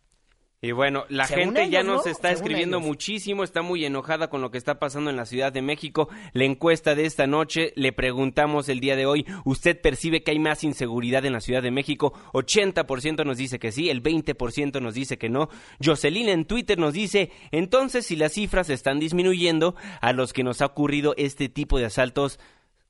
[0.59, 4.57] y bueno, la gente ya nos está escribiendo muchísimo, está muy enojada con lo que
[4.57, 6.09] está pasando en la Ciudad de México.
[6.33, 10.39] La encuesta de esta noche, le preguntamos el día de hoy, ¿usted percibe que hay
[10.39, 12.13] más inseguridad en la Ciudad de México?
[12.33, 15.49] 80% nos dice que sí, el 20% nos dice que no.
[15.83, 20.63] Jocelyn en Twitter nos dice, entonces si las cifras están disminuyendo a los que nos
[20.63, 22.39] ha ocurrido este tipo de asaltos,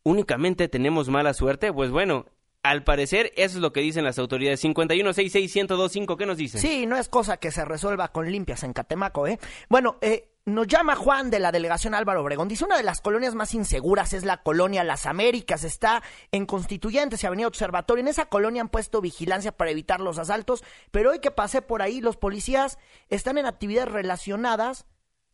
[0.03, 2.27] únicamente tenemos mala suerte, pues bueno,
[2.69, 4.63] al parecer, eso es lo que dicen las autoridades.
[4.63, 6.61] 5166125, ¿qué nos dicen?
[6.61, 9.39] Sí, no es cosa que se resuelva con limpias en Catemaco, ¿eh?
[9.69, 12.47] Bueno, eh, nos llama Juan de la delegación Álvaro Obregón.
[12.47, 15.65] Dice, una de las colonias más inseguras es la colonia Las Américas.
[15.65, 16.01] Está
[16.31, 18.01] en Constituyentes y Avenida Observatorio.
[18.01, 21.81] En esa colonia han puesto vigilancia para evitar los asaltos, pero hoy que pasé por
[21.81, 24.85] ahí, los policías están en actividades relacionadas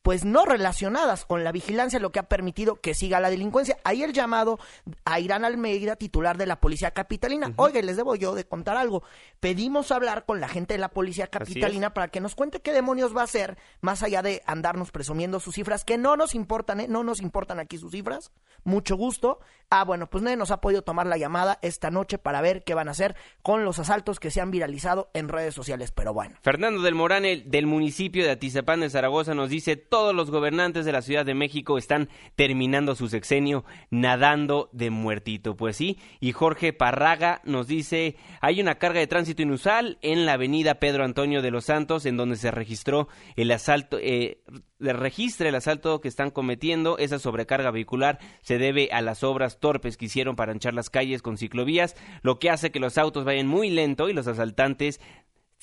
[0.04, 3.78] pues no relacionadas con la vigilancia, lo que ha permitido que siga la delincuencia.
[3.86, 4.60] Ahí el llamado
[5.06, 7.54] a Irán Almeida, titular de la Policía Capitalina.
[7.56, 9.04] Oiga, les debo yo de contar algo.
[9.39, 13.16] Pedimos hablar con la gente de la Policía Capitalina para que nos cuente qué demonios
[13.16, 16.88] va a hacer, más allá de andarnos presumiendo sus cifras, que no nos importan, ¿eh?
[16.89, 18.32] No nos importan aquí sus cifras.
[18.66, 19.39] Mucho gusto.
[19.70, 22.74] Ah, bueno, pues nadie nos ha podido tomar la llamada esta noche para ver qué
[22.74, 26.36] van a hacer con los asaltos que se han viralizado en redes sociales, pero bueno.
[26.41, 30.91] Fernando del Morane, del municipio de Atizapán de Zaragoza, nos dice todos los gobernantes de
[30.91, 35.56] la Ciudad de México están terminando su sexenio nadando de muertito.
[35.56, 40.34] Pues sí, y Jorge Parraga nos dice, hay una carga de tránsito inusual en la
[40.34, 44.41] avenida Pedro Antonio de los Santos, en donde se registró el asalto, eh,
[44.80, 46.98] registra el asalto que están cometiendo.
[46.98, 51.22] Esa sobrecarga vehicular se debe a las obras torpes que hicieron para anchar las calles
[51.22, 55.00] con ciclovías, lo que hace que los autos vayan muy lento y los asaltantes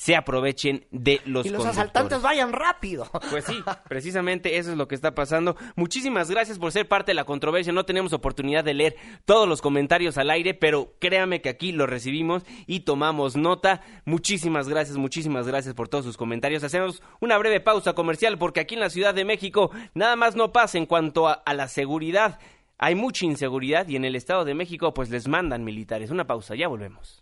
[0.01, 3.07] se aprovechen de los Y los asaltantes vayan rápido.
[3.29, 5.57] Pues sí, precisamente eso es lo que está pasando.
[5.77, 7.75] Muchísimas gracias por ser parte de la controversia.
[7.75, 8.97] No tenemos oportunidad de leer
[9.27, 13.83] todos los comentarios al aire, pero créame que aquí los recibimos y tomamos nota.
[14.07, 16.65] Muchísimas gracias, muchísimas gracias por todos sus comentarios.
[16.65, 20.51] Hacemos una breve pausa comercial porque aquí en la Ciudad de México nada más no
[20.51, 22.39] pasa en cuanto a, a la seguridad.
[22.79, 26.11] Hay mucha inseguridad y en el Estado de México pues les mandan militares.
[26.11, 27.21] Una pausa, ya volvemos.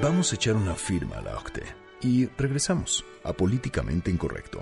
[0.00, 1.64] Vamos a echar una firma a la OCTE
[2.02, 4.60] y regresamos a Políticamente Incorrecto.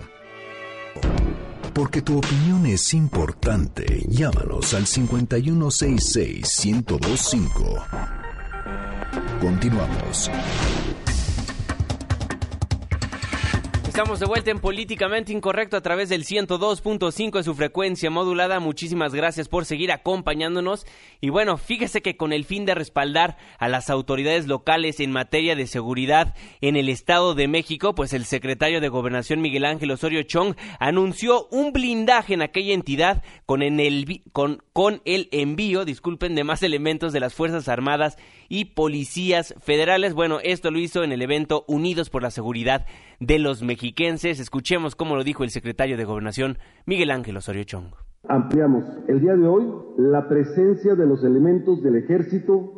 [1.75, 7.85] Porque tu opinión es importante, llámanos al 5166-1025.
[9.39, 10.31] Continuamos.
[13.97, 18.61] Estamos de vuelta en Políticamente Incorrecto a través del 102.5 de su frecuencia modulada.
[18.61, 20.87] Muchísimas gracias por seguir acompañándonos.
[21.23, 25.57] Y bueno, fíjese que con el fin de respaldar a las autoridades locales en materia
[25.57, 30.23] de seguridad en el Estado de México, pues el secretario de Gobernación Miguel Ángel Osorio
[30.25, 36.35] Chong anunció un blindaje en aquella entidad con, en el, con, con el envío, disculpen,
[36.35, 38.19] de más elementos de las Fuerzas Armadas
[38.49, 40.15] y policías federales.
[40.15, 42.87] Bueno, esto lo hizo en el evento Unidos por la Seguridad
[43.21, 44.41] de los mexiquenses.
[44.41, 47.87] Escuchemos cómo lo dijo el secretario de Gobernación, Miguel Ángel Osorio Chong.
[48.29, 49.67] Ampliamos el día de hoy
[49.99, 52.73] la presencia de los elementos del Ejército,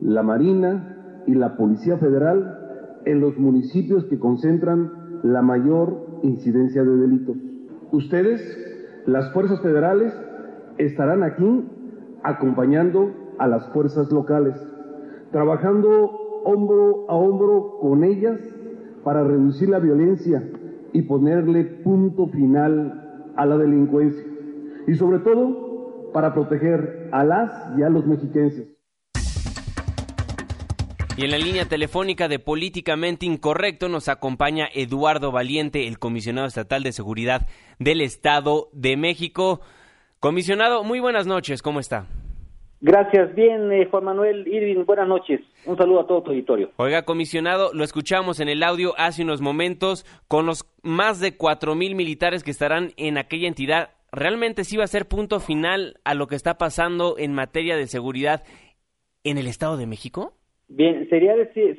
[0.00, 2.58] la Marina y la Policía Federal
[3.04, 7.36] en los municipios que concentran la mayor incidencia de delitos.
[7.90, 8.40] Ustedes,
[9.06, 10.14] las fuerzas federales,
[10.78, 11.64] estarán aquí
[12.22, 14.54] acompañando a las fuerzas locales,
[15.32, 18.38] trabajando hombro a hombro con ellas
[19.02, 20.42] para reducir la violencia
[20.92, 24.24] y ponerle punto final a la delincuencia.
[24.86, 28.68] Y sobre todo, para proteger a las y a los mexiquenses.
[31.16, 36.82] Y en la línea telefónica de Políticamente Incorrecto nos acompaña Eduardo Valiente, el comisionado estatal
[36.82, 37.46] de seguridad
[37.78, 39.60] del Estado de México.
[40.20, 42.06] Comisionado, muy buenas noches, ¿cómo está?
[42.84, 45.40] Gracias, bien, eh, Juan Manuel Irving, buenas noches.
[45.66, 46.70] Un saludo a todo tu auditorio.
[46.78, 51.76] Oiga, comisionado, lo escuchamos en el audio hace unos momentos con los más de cuatro
[51.76, 53.90] mil militares que estarán en aquella entidad.
[54.10, 57.86] ¿Realmente sí va a ser punto final a lo que está pasando en materia de
[57.86, 58.42] seguridad
[59.22, 60.32] en el Estado de México?
[60.66, 61.78] Bien, sería, decir,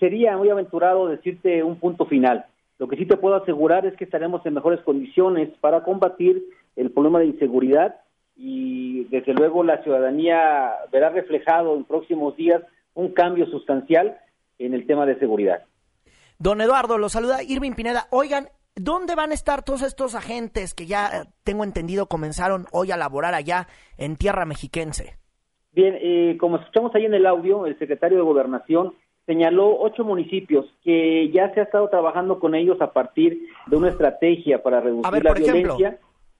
[0.00, 2.46] sería muy aventurado decirte un punto final.
[2.78, 6.42] Lo que sí te puedo asegurar es que estaremos en mejores condiciones para combatir
[6.74, 7.96] el problema de inseguridad
[8.38, 12.62] y desde luego la ciudadanía verá reflejado en próximos días
[12.94, 14.16] un cambio sustancial
[14.58, 15.64] en el tema de seguridad.
[16.38, 18.06] Don Eduardo, lo saluda Irving Pineda.
[18.10, 22.92] Oigan, ¿dónde van a estar todos estos agentes que ya eh, tengo entendido comenzaron hoy
[22.92, 23.66] a laborar allá
[23.96, 25.16] en tierra mexiquense?
[25.72, 28.94] Bien, eh, como escuchamos ahí en el audio, el secretario de Gobernación
[29.26, 33.90] señaló ocho municipios que ya se ha estado trabajando con ellos a partir de una
[33.90, 35.98] estrategia para reducir la violencia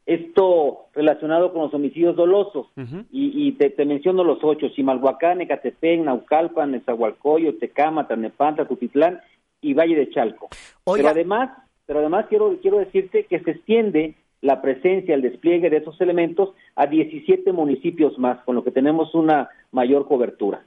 [0.09, 2.69] esto relacionado con los homicidios dolosos.
[3.13, 9.21] Y, te, menciono los ocho, Chimalhuacán, Ecatepec, Naucalpan, Nezahualcóyotl, Tecama, Tanepanta, Tutitlán
[9.61, 10.49] y Valle de Chalco.
[10.87, 11.51] Pero además,
[11.85, 16.55] pero además quiero, quiero decirte que se extiende la presencia, el despliegue de esos elementos
[16.75, 20.63] a 17 municipios más, con lo que tenemos una mayor cobertura.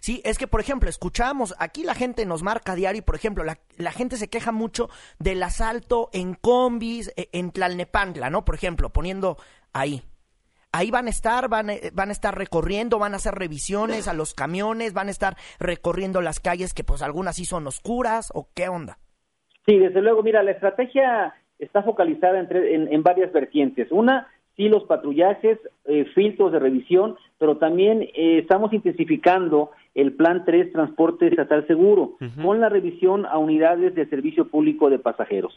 [0.00, 3.92] Sí, es que, por ejemplo, escuchamos, aquí la gente nos marca diario, por ejemplo, la,
[3.92, 8.44] gente se queja mucho del asalto en combis, e, en Tlalnepantla, ¿no?
[8.44, 9.36] Por ejemplo, poniendo
[9.72, 10.02] ahí.
[10.72, 14.14] Ahí van a estar, van, eh, van a estar recorriendo, van a hacer revisiones a
[14.14, 18.48] los camiones, van a estar recorriendo las calles que pues algunas sí son oscuras, o
[18.54, 18.98] qué onda.
[19.66, 23.92] Sí, desde luego, mira, la estrategia está focalizada entre, en, varias vertientes.
[23.92, 30.44] Una, sí, los patrullajes, eh, filtros de revisión, pero también eh, estamos intensificando el Plan
[30.44, 35.52] 3 Transporte Estatal Seguro con la revisión a unidades de servicio público de pasajeros.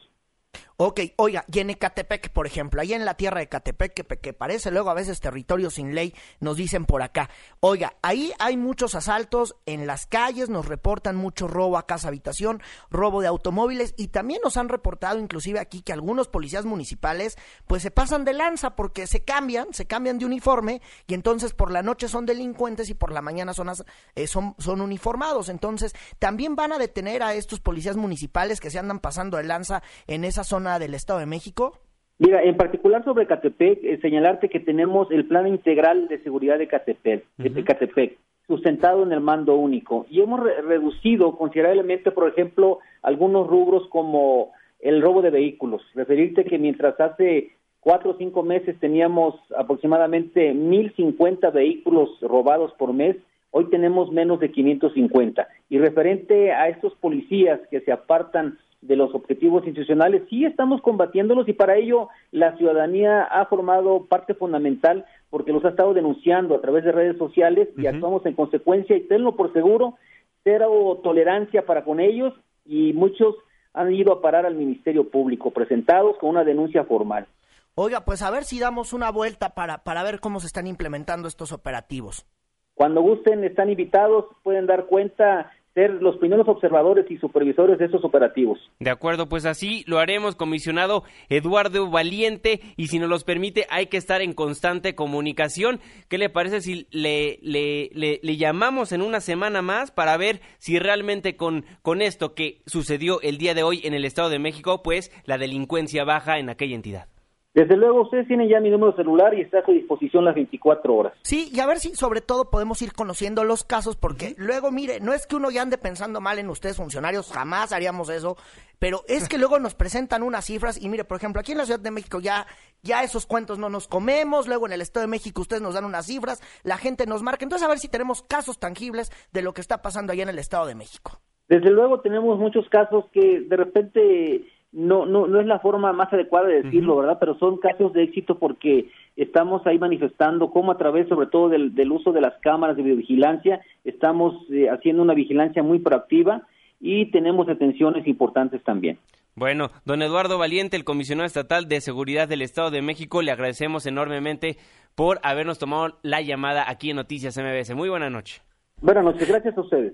[0.77, 4.71] Ok, oiga, y en Ecatepec, por ejemplo, ahí en la tierra de Ecatepec, que, parece
[4.71, 7.29] luego a veces territorio sin ley, nos dicen por acá.
[7.61, 12.61] Oiga, ahí hay muchos asaltos en las calles, nos reportan mucho robo a casa habitación,
[12.89, 17.81] robo de automóviles y también nos han reportado inclusive aquí que algunos policías municipales pues
[17.81, 21.83] se pasan de lanza porque se cambian, se cambian de uniforme y entonces por la
[21.83, 23.71] noche son delincuentes y por la mañana son,
[24.15, 25.47] eh, son, son uniformados.
[25.47, 29.81] Entonces también van a detener a estos policías municipales que se andan pasando de lanza
[30.05, 31.79] en esa zona del Estado de México?
[32.17, 36.67] Mira, en particular sobre Catepec, eh, señalarte que tenemos el Plan Integral de Seguridad de
[36.67, 40.05] Catepec, de Catepec sustentado en el mando único.
[40.09, 45.81] Y hemos reducido considerablemente, por ejemplo, algunos rubros como el robo de vehículos.
[45.95, 53.15] Referirte que mientras hace cuatro o cinco meses teníamos aproximadamente 1.050 vehículos robados por mes,
[53.51, 55.47] hoy tenemos menos de 550.
[55.69, 61.47] Y referente a estos policías que se apartan de los objetivos institucionales, sí estamos combatiéndolos
[61.47, 66.61] y para ello la ciudadanía ha formado parte fundamental porque los ha estado denunciando a
[66.61, 69.95] través de redes sociales y actuamos en consecuencia y tenlo por seguro,
[70.43, 72.33] cero tolerancia para con ellos
[72.65, 73.35] y muchos
[73.73, 77.27] han ido a parar al Ministerio Público presentados con una denuncia formal.
[77.75, 81.27] Oiga, pues a ver si damos una vuelta para, para ver cómo se están implementando
[81.27, 82.25] estos operativos.
[82.73, 88.03] Cuando gusten, están invitados, pueden dar cuenta ser los primeros observadores y supervisores de esos
[88.03, 88.57] operativos.
[88.79, 93.87] De acuerdo, pues así lo haremos, comisionado Eduardo Valiente, y si nos los permite, hay
[93.87, 95.81] que estar en constante comunicación.
[96.07, 100.79] ¿Qué le parece si le, le, le, llamamos en una semana más para ver si
[100.79, 104.81] realmente con, con esto que sucedió el día de hoy en el Estado de México,
[104.81, 107.07] pues la delincuencia baja en aquella entidad?
[107.55, 110.93] Desde luego, ustedes tienen ya mi número celular y está a su disposición las 24
[110.93, 111.13] horas.
[111.21, 114.99] Sí, y a ver si sobre todo podemos ir conociendo los casos, porque luego, mire,
[114.99, 118.35] no es que uno ya ande pensando mal en ustedes funcionarios, jamás haríamos eso,
[118.77, 121.65] pero es que luego nos presentan unas cifras y mire, por ejemplo, aquí en la
[121.65, 122.45] Ciudad de México ya,
[122.83, 125.85] ya esos cuentos no nos comemos, luego en el Estado de México ustedes nos dan
[125.85, 129.53] unas cifras, la gente nos marca, entonces a ver si tenemos casos tangibles de lo
[129.53, 131.21] que está pasando allá en el Estado de México.
[131.47, 134.45] Desde luego tenemos muchos casos que de repente
[134.75, 137.17] no, no, no es la forma más adecuada de decirlo, ¿verdad?
[137.19, 141.73] Pero son casos de éxito porque estamos ahí manifestando cómo a través, sobre todo, del,
[141.73, 146.43] del uso de las cámaras de videovigilancia, estamos eh, haciendo una vigilancia muy proactiva
[146.81, 148.99] y tenemos detenciones importantes también.
[149.33, 153.85] Bueno, don Eduardo Valiente, el comisionado estatal de seguridad del Estado de México, le agradecemos
[153.85, 154.57] enormemente
[154.93, 157.75] por habernos tomado la llamada aquí en Noticias MBS.
[157.75, 158.41] Muy buena noche.
[158.81, 159.93] Buenas noches, gracias a ustedes.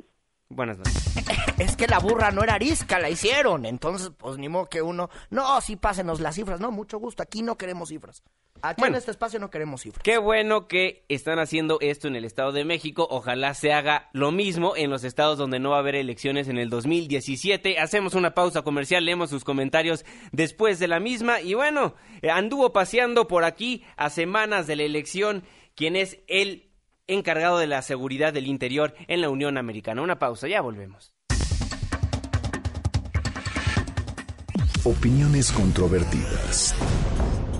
[0.51, 1.11] Buenas noches.
[1.57, 3.65] Es que la burra no era arisca, la hicieron.
[3.67, 5.11] Entonces, pues ni modo que uno.
[5.29, 6.59] No, sí, pásenos las cifras.
[6.59, 7.21] No, mucho gusto.
[7.21, 8.23] Aquí no queremos cifras.
[8.63, 10.01] Aquí en este espacio no queremos cifras.
[10.03, 13.07] Qué bueno que están haciendo esto en el Estado de México.
[13.09, 16.57] Ojalá se haga lo mismo en los estados donde no va a haber elecciones en
[16.57, 17.77] el 2017.
[17.79, 21.41] Hacemos una pausa comercial, leemos sus comentarios después de la misma.
[21.41, 21.93] Y bueno,
[22.23, 25.43] eh, anduvo paseando por aquí a semanas de la elección.
[25.75, 26.70] quien es el
[27.13, 30.01] encargado de la seguridad del interior en la Unión Americana.
[30.01, 31.13] Una pausa, ya volvemos.
[34.83, 36.73] Opiniones controvertidas.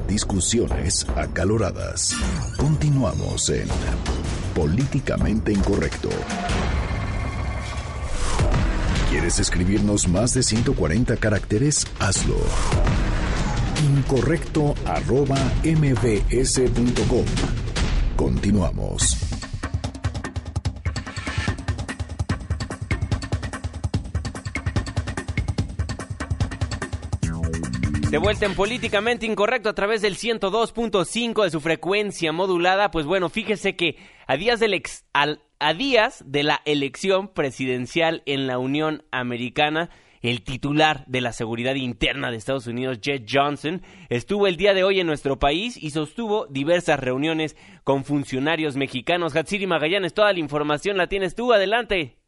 [0.08, 2.16] Discusiones acaloradas.
[2.58, 3.68] Continuamos en
[4.56, 6.10] Políticamente Incorrecto.
[9.12, 11.86] ¿Quieres escribirnos más de 140 caracteres?
[12.00, 12.38] Hazlo.
[13.84, 17.26] Incorrecto arroba mbs.com.
[18.16, 19.41] Continuamos.
[28.12, 32.92] De vuelta en Políticamente Incorrecto a través del 102.5 de su frecuencia modulada.
[32.92, 33.96] Pues bueno, fíjese que
[34.28, 35.06] a días, del ex,
[36.26, 39.92] de la elección presidencial en la Unión Americana,
[40.22, 44.84] el titular de la seguridad interna de Estados Unidos, Jed Johnson, estuvo el día de
[44.84, 47.56] hoy en nuestro país y sostuvo diversas reuniones
[47.86, 49.38] con funcionarios mexicanos.
[49.38, 51.54] Hatsiri Magallanes, toda la información la tienes tú.
[51.54, 52.21] Adelante.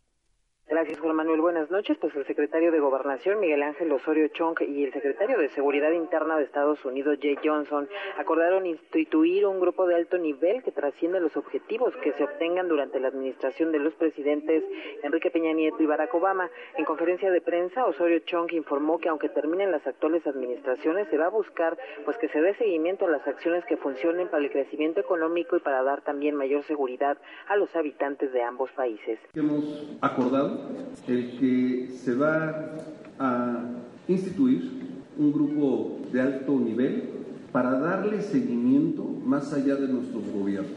[0.73, 1.39] Gracias, Juan Manuel.
[1.39, 1.99] Buenas noches.
[2.01, 6.35] Pues el secretario de Gobernación, Miguel Ángel Osorio Chong, y el secretario de Seguridad Interna
[6.35, 11.37] de Estados Unidos, Jay Johnson, acordaron instituir un grupo de alto nivel que trasciende los
[11.37, 14.63] objetivos que se obtengan durante la administración de los presidentes
[15.03, 16.49] Enrique Peña Nieto y Barack Obama.
[16.75, 21.27] En conferencia de prensa, Osorio Chong informó que aunque terminen las actuales administraciones, se va
[21.27, 25.01] a buscar pues que se dé seguimiento a las acciones que funcionen para el crecimiento
[25.01, 29.19] económico y para dar también mayor seguridad a los habitantes de ambos países.
[29.35, 30.62] Hemos acordado
[31.07, 32.75] el que se va
[33.19, 33.63] a
[34.07, 34.71] instituir
[35.17, 37.03] un grupo de alto nivel
[37.51, 40.71] para darle seguimiento más allá de nuestros gobiernos,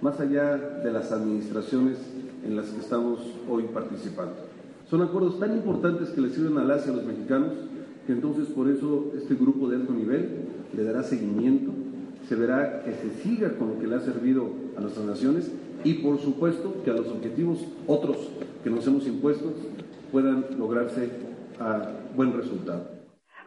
[0.00, 1.98] más allá de las administraciones
[2.44, 4.34] en las que estamos hoy participando.
[4.88, 7.52] Son acuerdos tan importantes que le sirven a las y a los mexicanos
[8.06, 10.28] que entonces por eso este grupo de alto nivel
[10.74, 11.70] le dará seguimiento,
[12.28, 15.50] se verá que se siga con lo que le ha servido a nuestras naciones
[15.84, 18.16] y por supuesto que a los objetivos otros
[18.62, 19.52] que nos hemos impuesto
[20.12, 21.10] puedan lograrse
[21.58, 22.88] a buen resultado.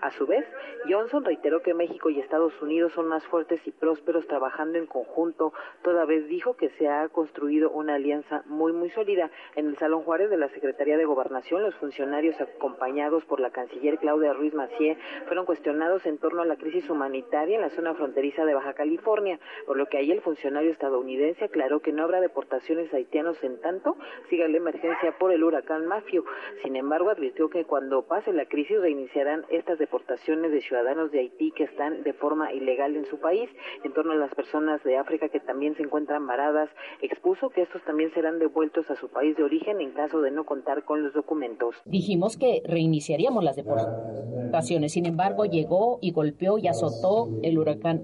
[0.02, 0.46] A su vez,
[0.88, 5.54] Johnson reiteró que México y Estados Unidos son más fuertes y prósperos trabajando en conjunto,
[5.82, 9.32] toda vez dijo que se ha construido una alianza muy muy sólida.
[9.56, 13.98] En el Salón Juárez de la Secretaría de Gobernación, los funcionarios acompañados por la canciller
[13.98, 18.44] Claudia Ruiz Macié fueron cuestionados en torno a la crisis humanitaria en la zona fronteriza
[18.46, 22.94] de Baja California, por lo que ahí el funcionario estadounidense aclaró que no habrá deportaciones
[22.94, 23.96] haitianos en tanto
[24.30, 26.26] siga la emergencia por el huracán Mafio.
[26.62, 31.20] Sin embargo, advirtió que cuando pase la crisis reiniciarán estas deportaciones deportaciones de ciudadanos de
[31.20, 33.50] Haití que están de forma ilegal en su país,
[33.84, 36.70] en torno a las personas de África que también se encuentran varadas,
[37.02, 40.46] expuso que estos también serán devueltos a su país de origen en caso de no
[40.46, 41.76] contar con los documentos.
[41.86, 48.02] Dijimos que reiniciaríamos las deportaciones, sin embargo llegó y golpeó y azotó el huracán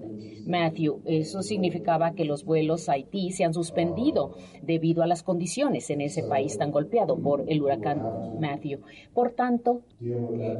[0.49, 1.01] Matthew.
[1.05, 6.01] Eso significaba que los vuelos a Haití se han suspendido debido a las condiciones en
[6.01, 8.01] ese país tan golpeado por el huracán
[8.39, 8.81] Matthew.
[9.13, 9.81] Por tanto,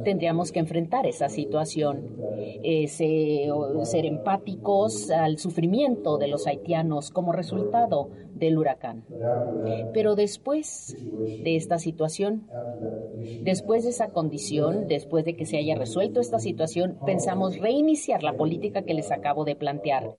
[0.04, 1.99] tendríamos que enfrentar esa situación
[2.64, 9.04] ser empáticos al sufrimiento de los haitianos como resultado del huracán.
[9.92, 10.96] Pero después
[11.44, 12.48] de esta situación,
[13.42, 18.36] después de esa condición, después de que se haya resuelto esta situación, pensamos reiniciar la
[18.36, 20.16] política que les acabo de plantear.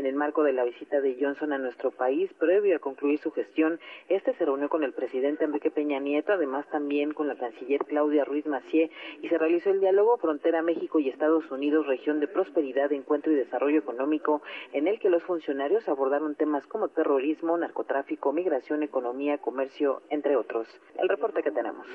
[0.00, 3.32] En el marco de la visita de Johnson a nuestro país, previo a concluir su
[3.32, 3.78] gestión,
[4.08, 8.24] este se reunió con el presidente Enrique Peña Nieto, además también con la canciller Claudia
[8.24, 8.90] Ruiz Macié,
[9.20, 13.34] y se realizó el diálogo Frontera México y Estados Unidos, región de prosperidad, encuentro y
[13.34, 14.40] desarrollo económico,
[14.72, 20.66] en el que los funcionarios abordaron temas como terrorismo, narcotráfico, migración, economía, comercio, entre otros.
[20.98, 21.86] El reporte que tenemos.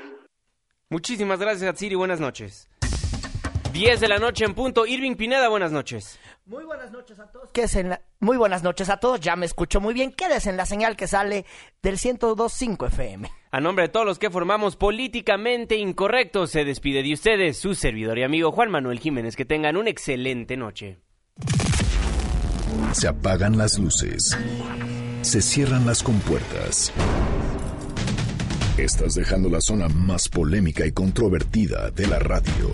[0.91, 1.95] Muchísimas gracias, Atsiri.
[1.95, 2.69] Buenas noches.
[3.75, 4.85] 10 de la noche en punto.
[4.85, 6.17] Irving Pineda, buenas noches.
[6.45, 7.49] Muy buenas noches a todos.
[8.21, 9.19] Muy buenas noches a todos.
[9.19, 10.13] Ya me escucho muy bien.
[10.13, 11.45] Quédese en la señal que sale
[11.83, 13.29] del 102.5 FM.
[13.51, 18.17] A nombre de todos los que formamos Políticamente Incorrecto, se despide de ustedes su servidor
[18.17, 19.35] y amigo Juan Manuel Jiménez.
[19.35, 20.99] Que tengan una excelente noche.
[22.93, 24.37] Se apagan las luces.
[25.21, 26.93] Se cierran las compuertas.
[28.77, 32.73] Estás dejando la zona más polémica y controvertida de la radio.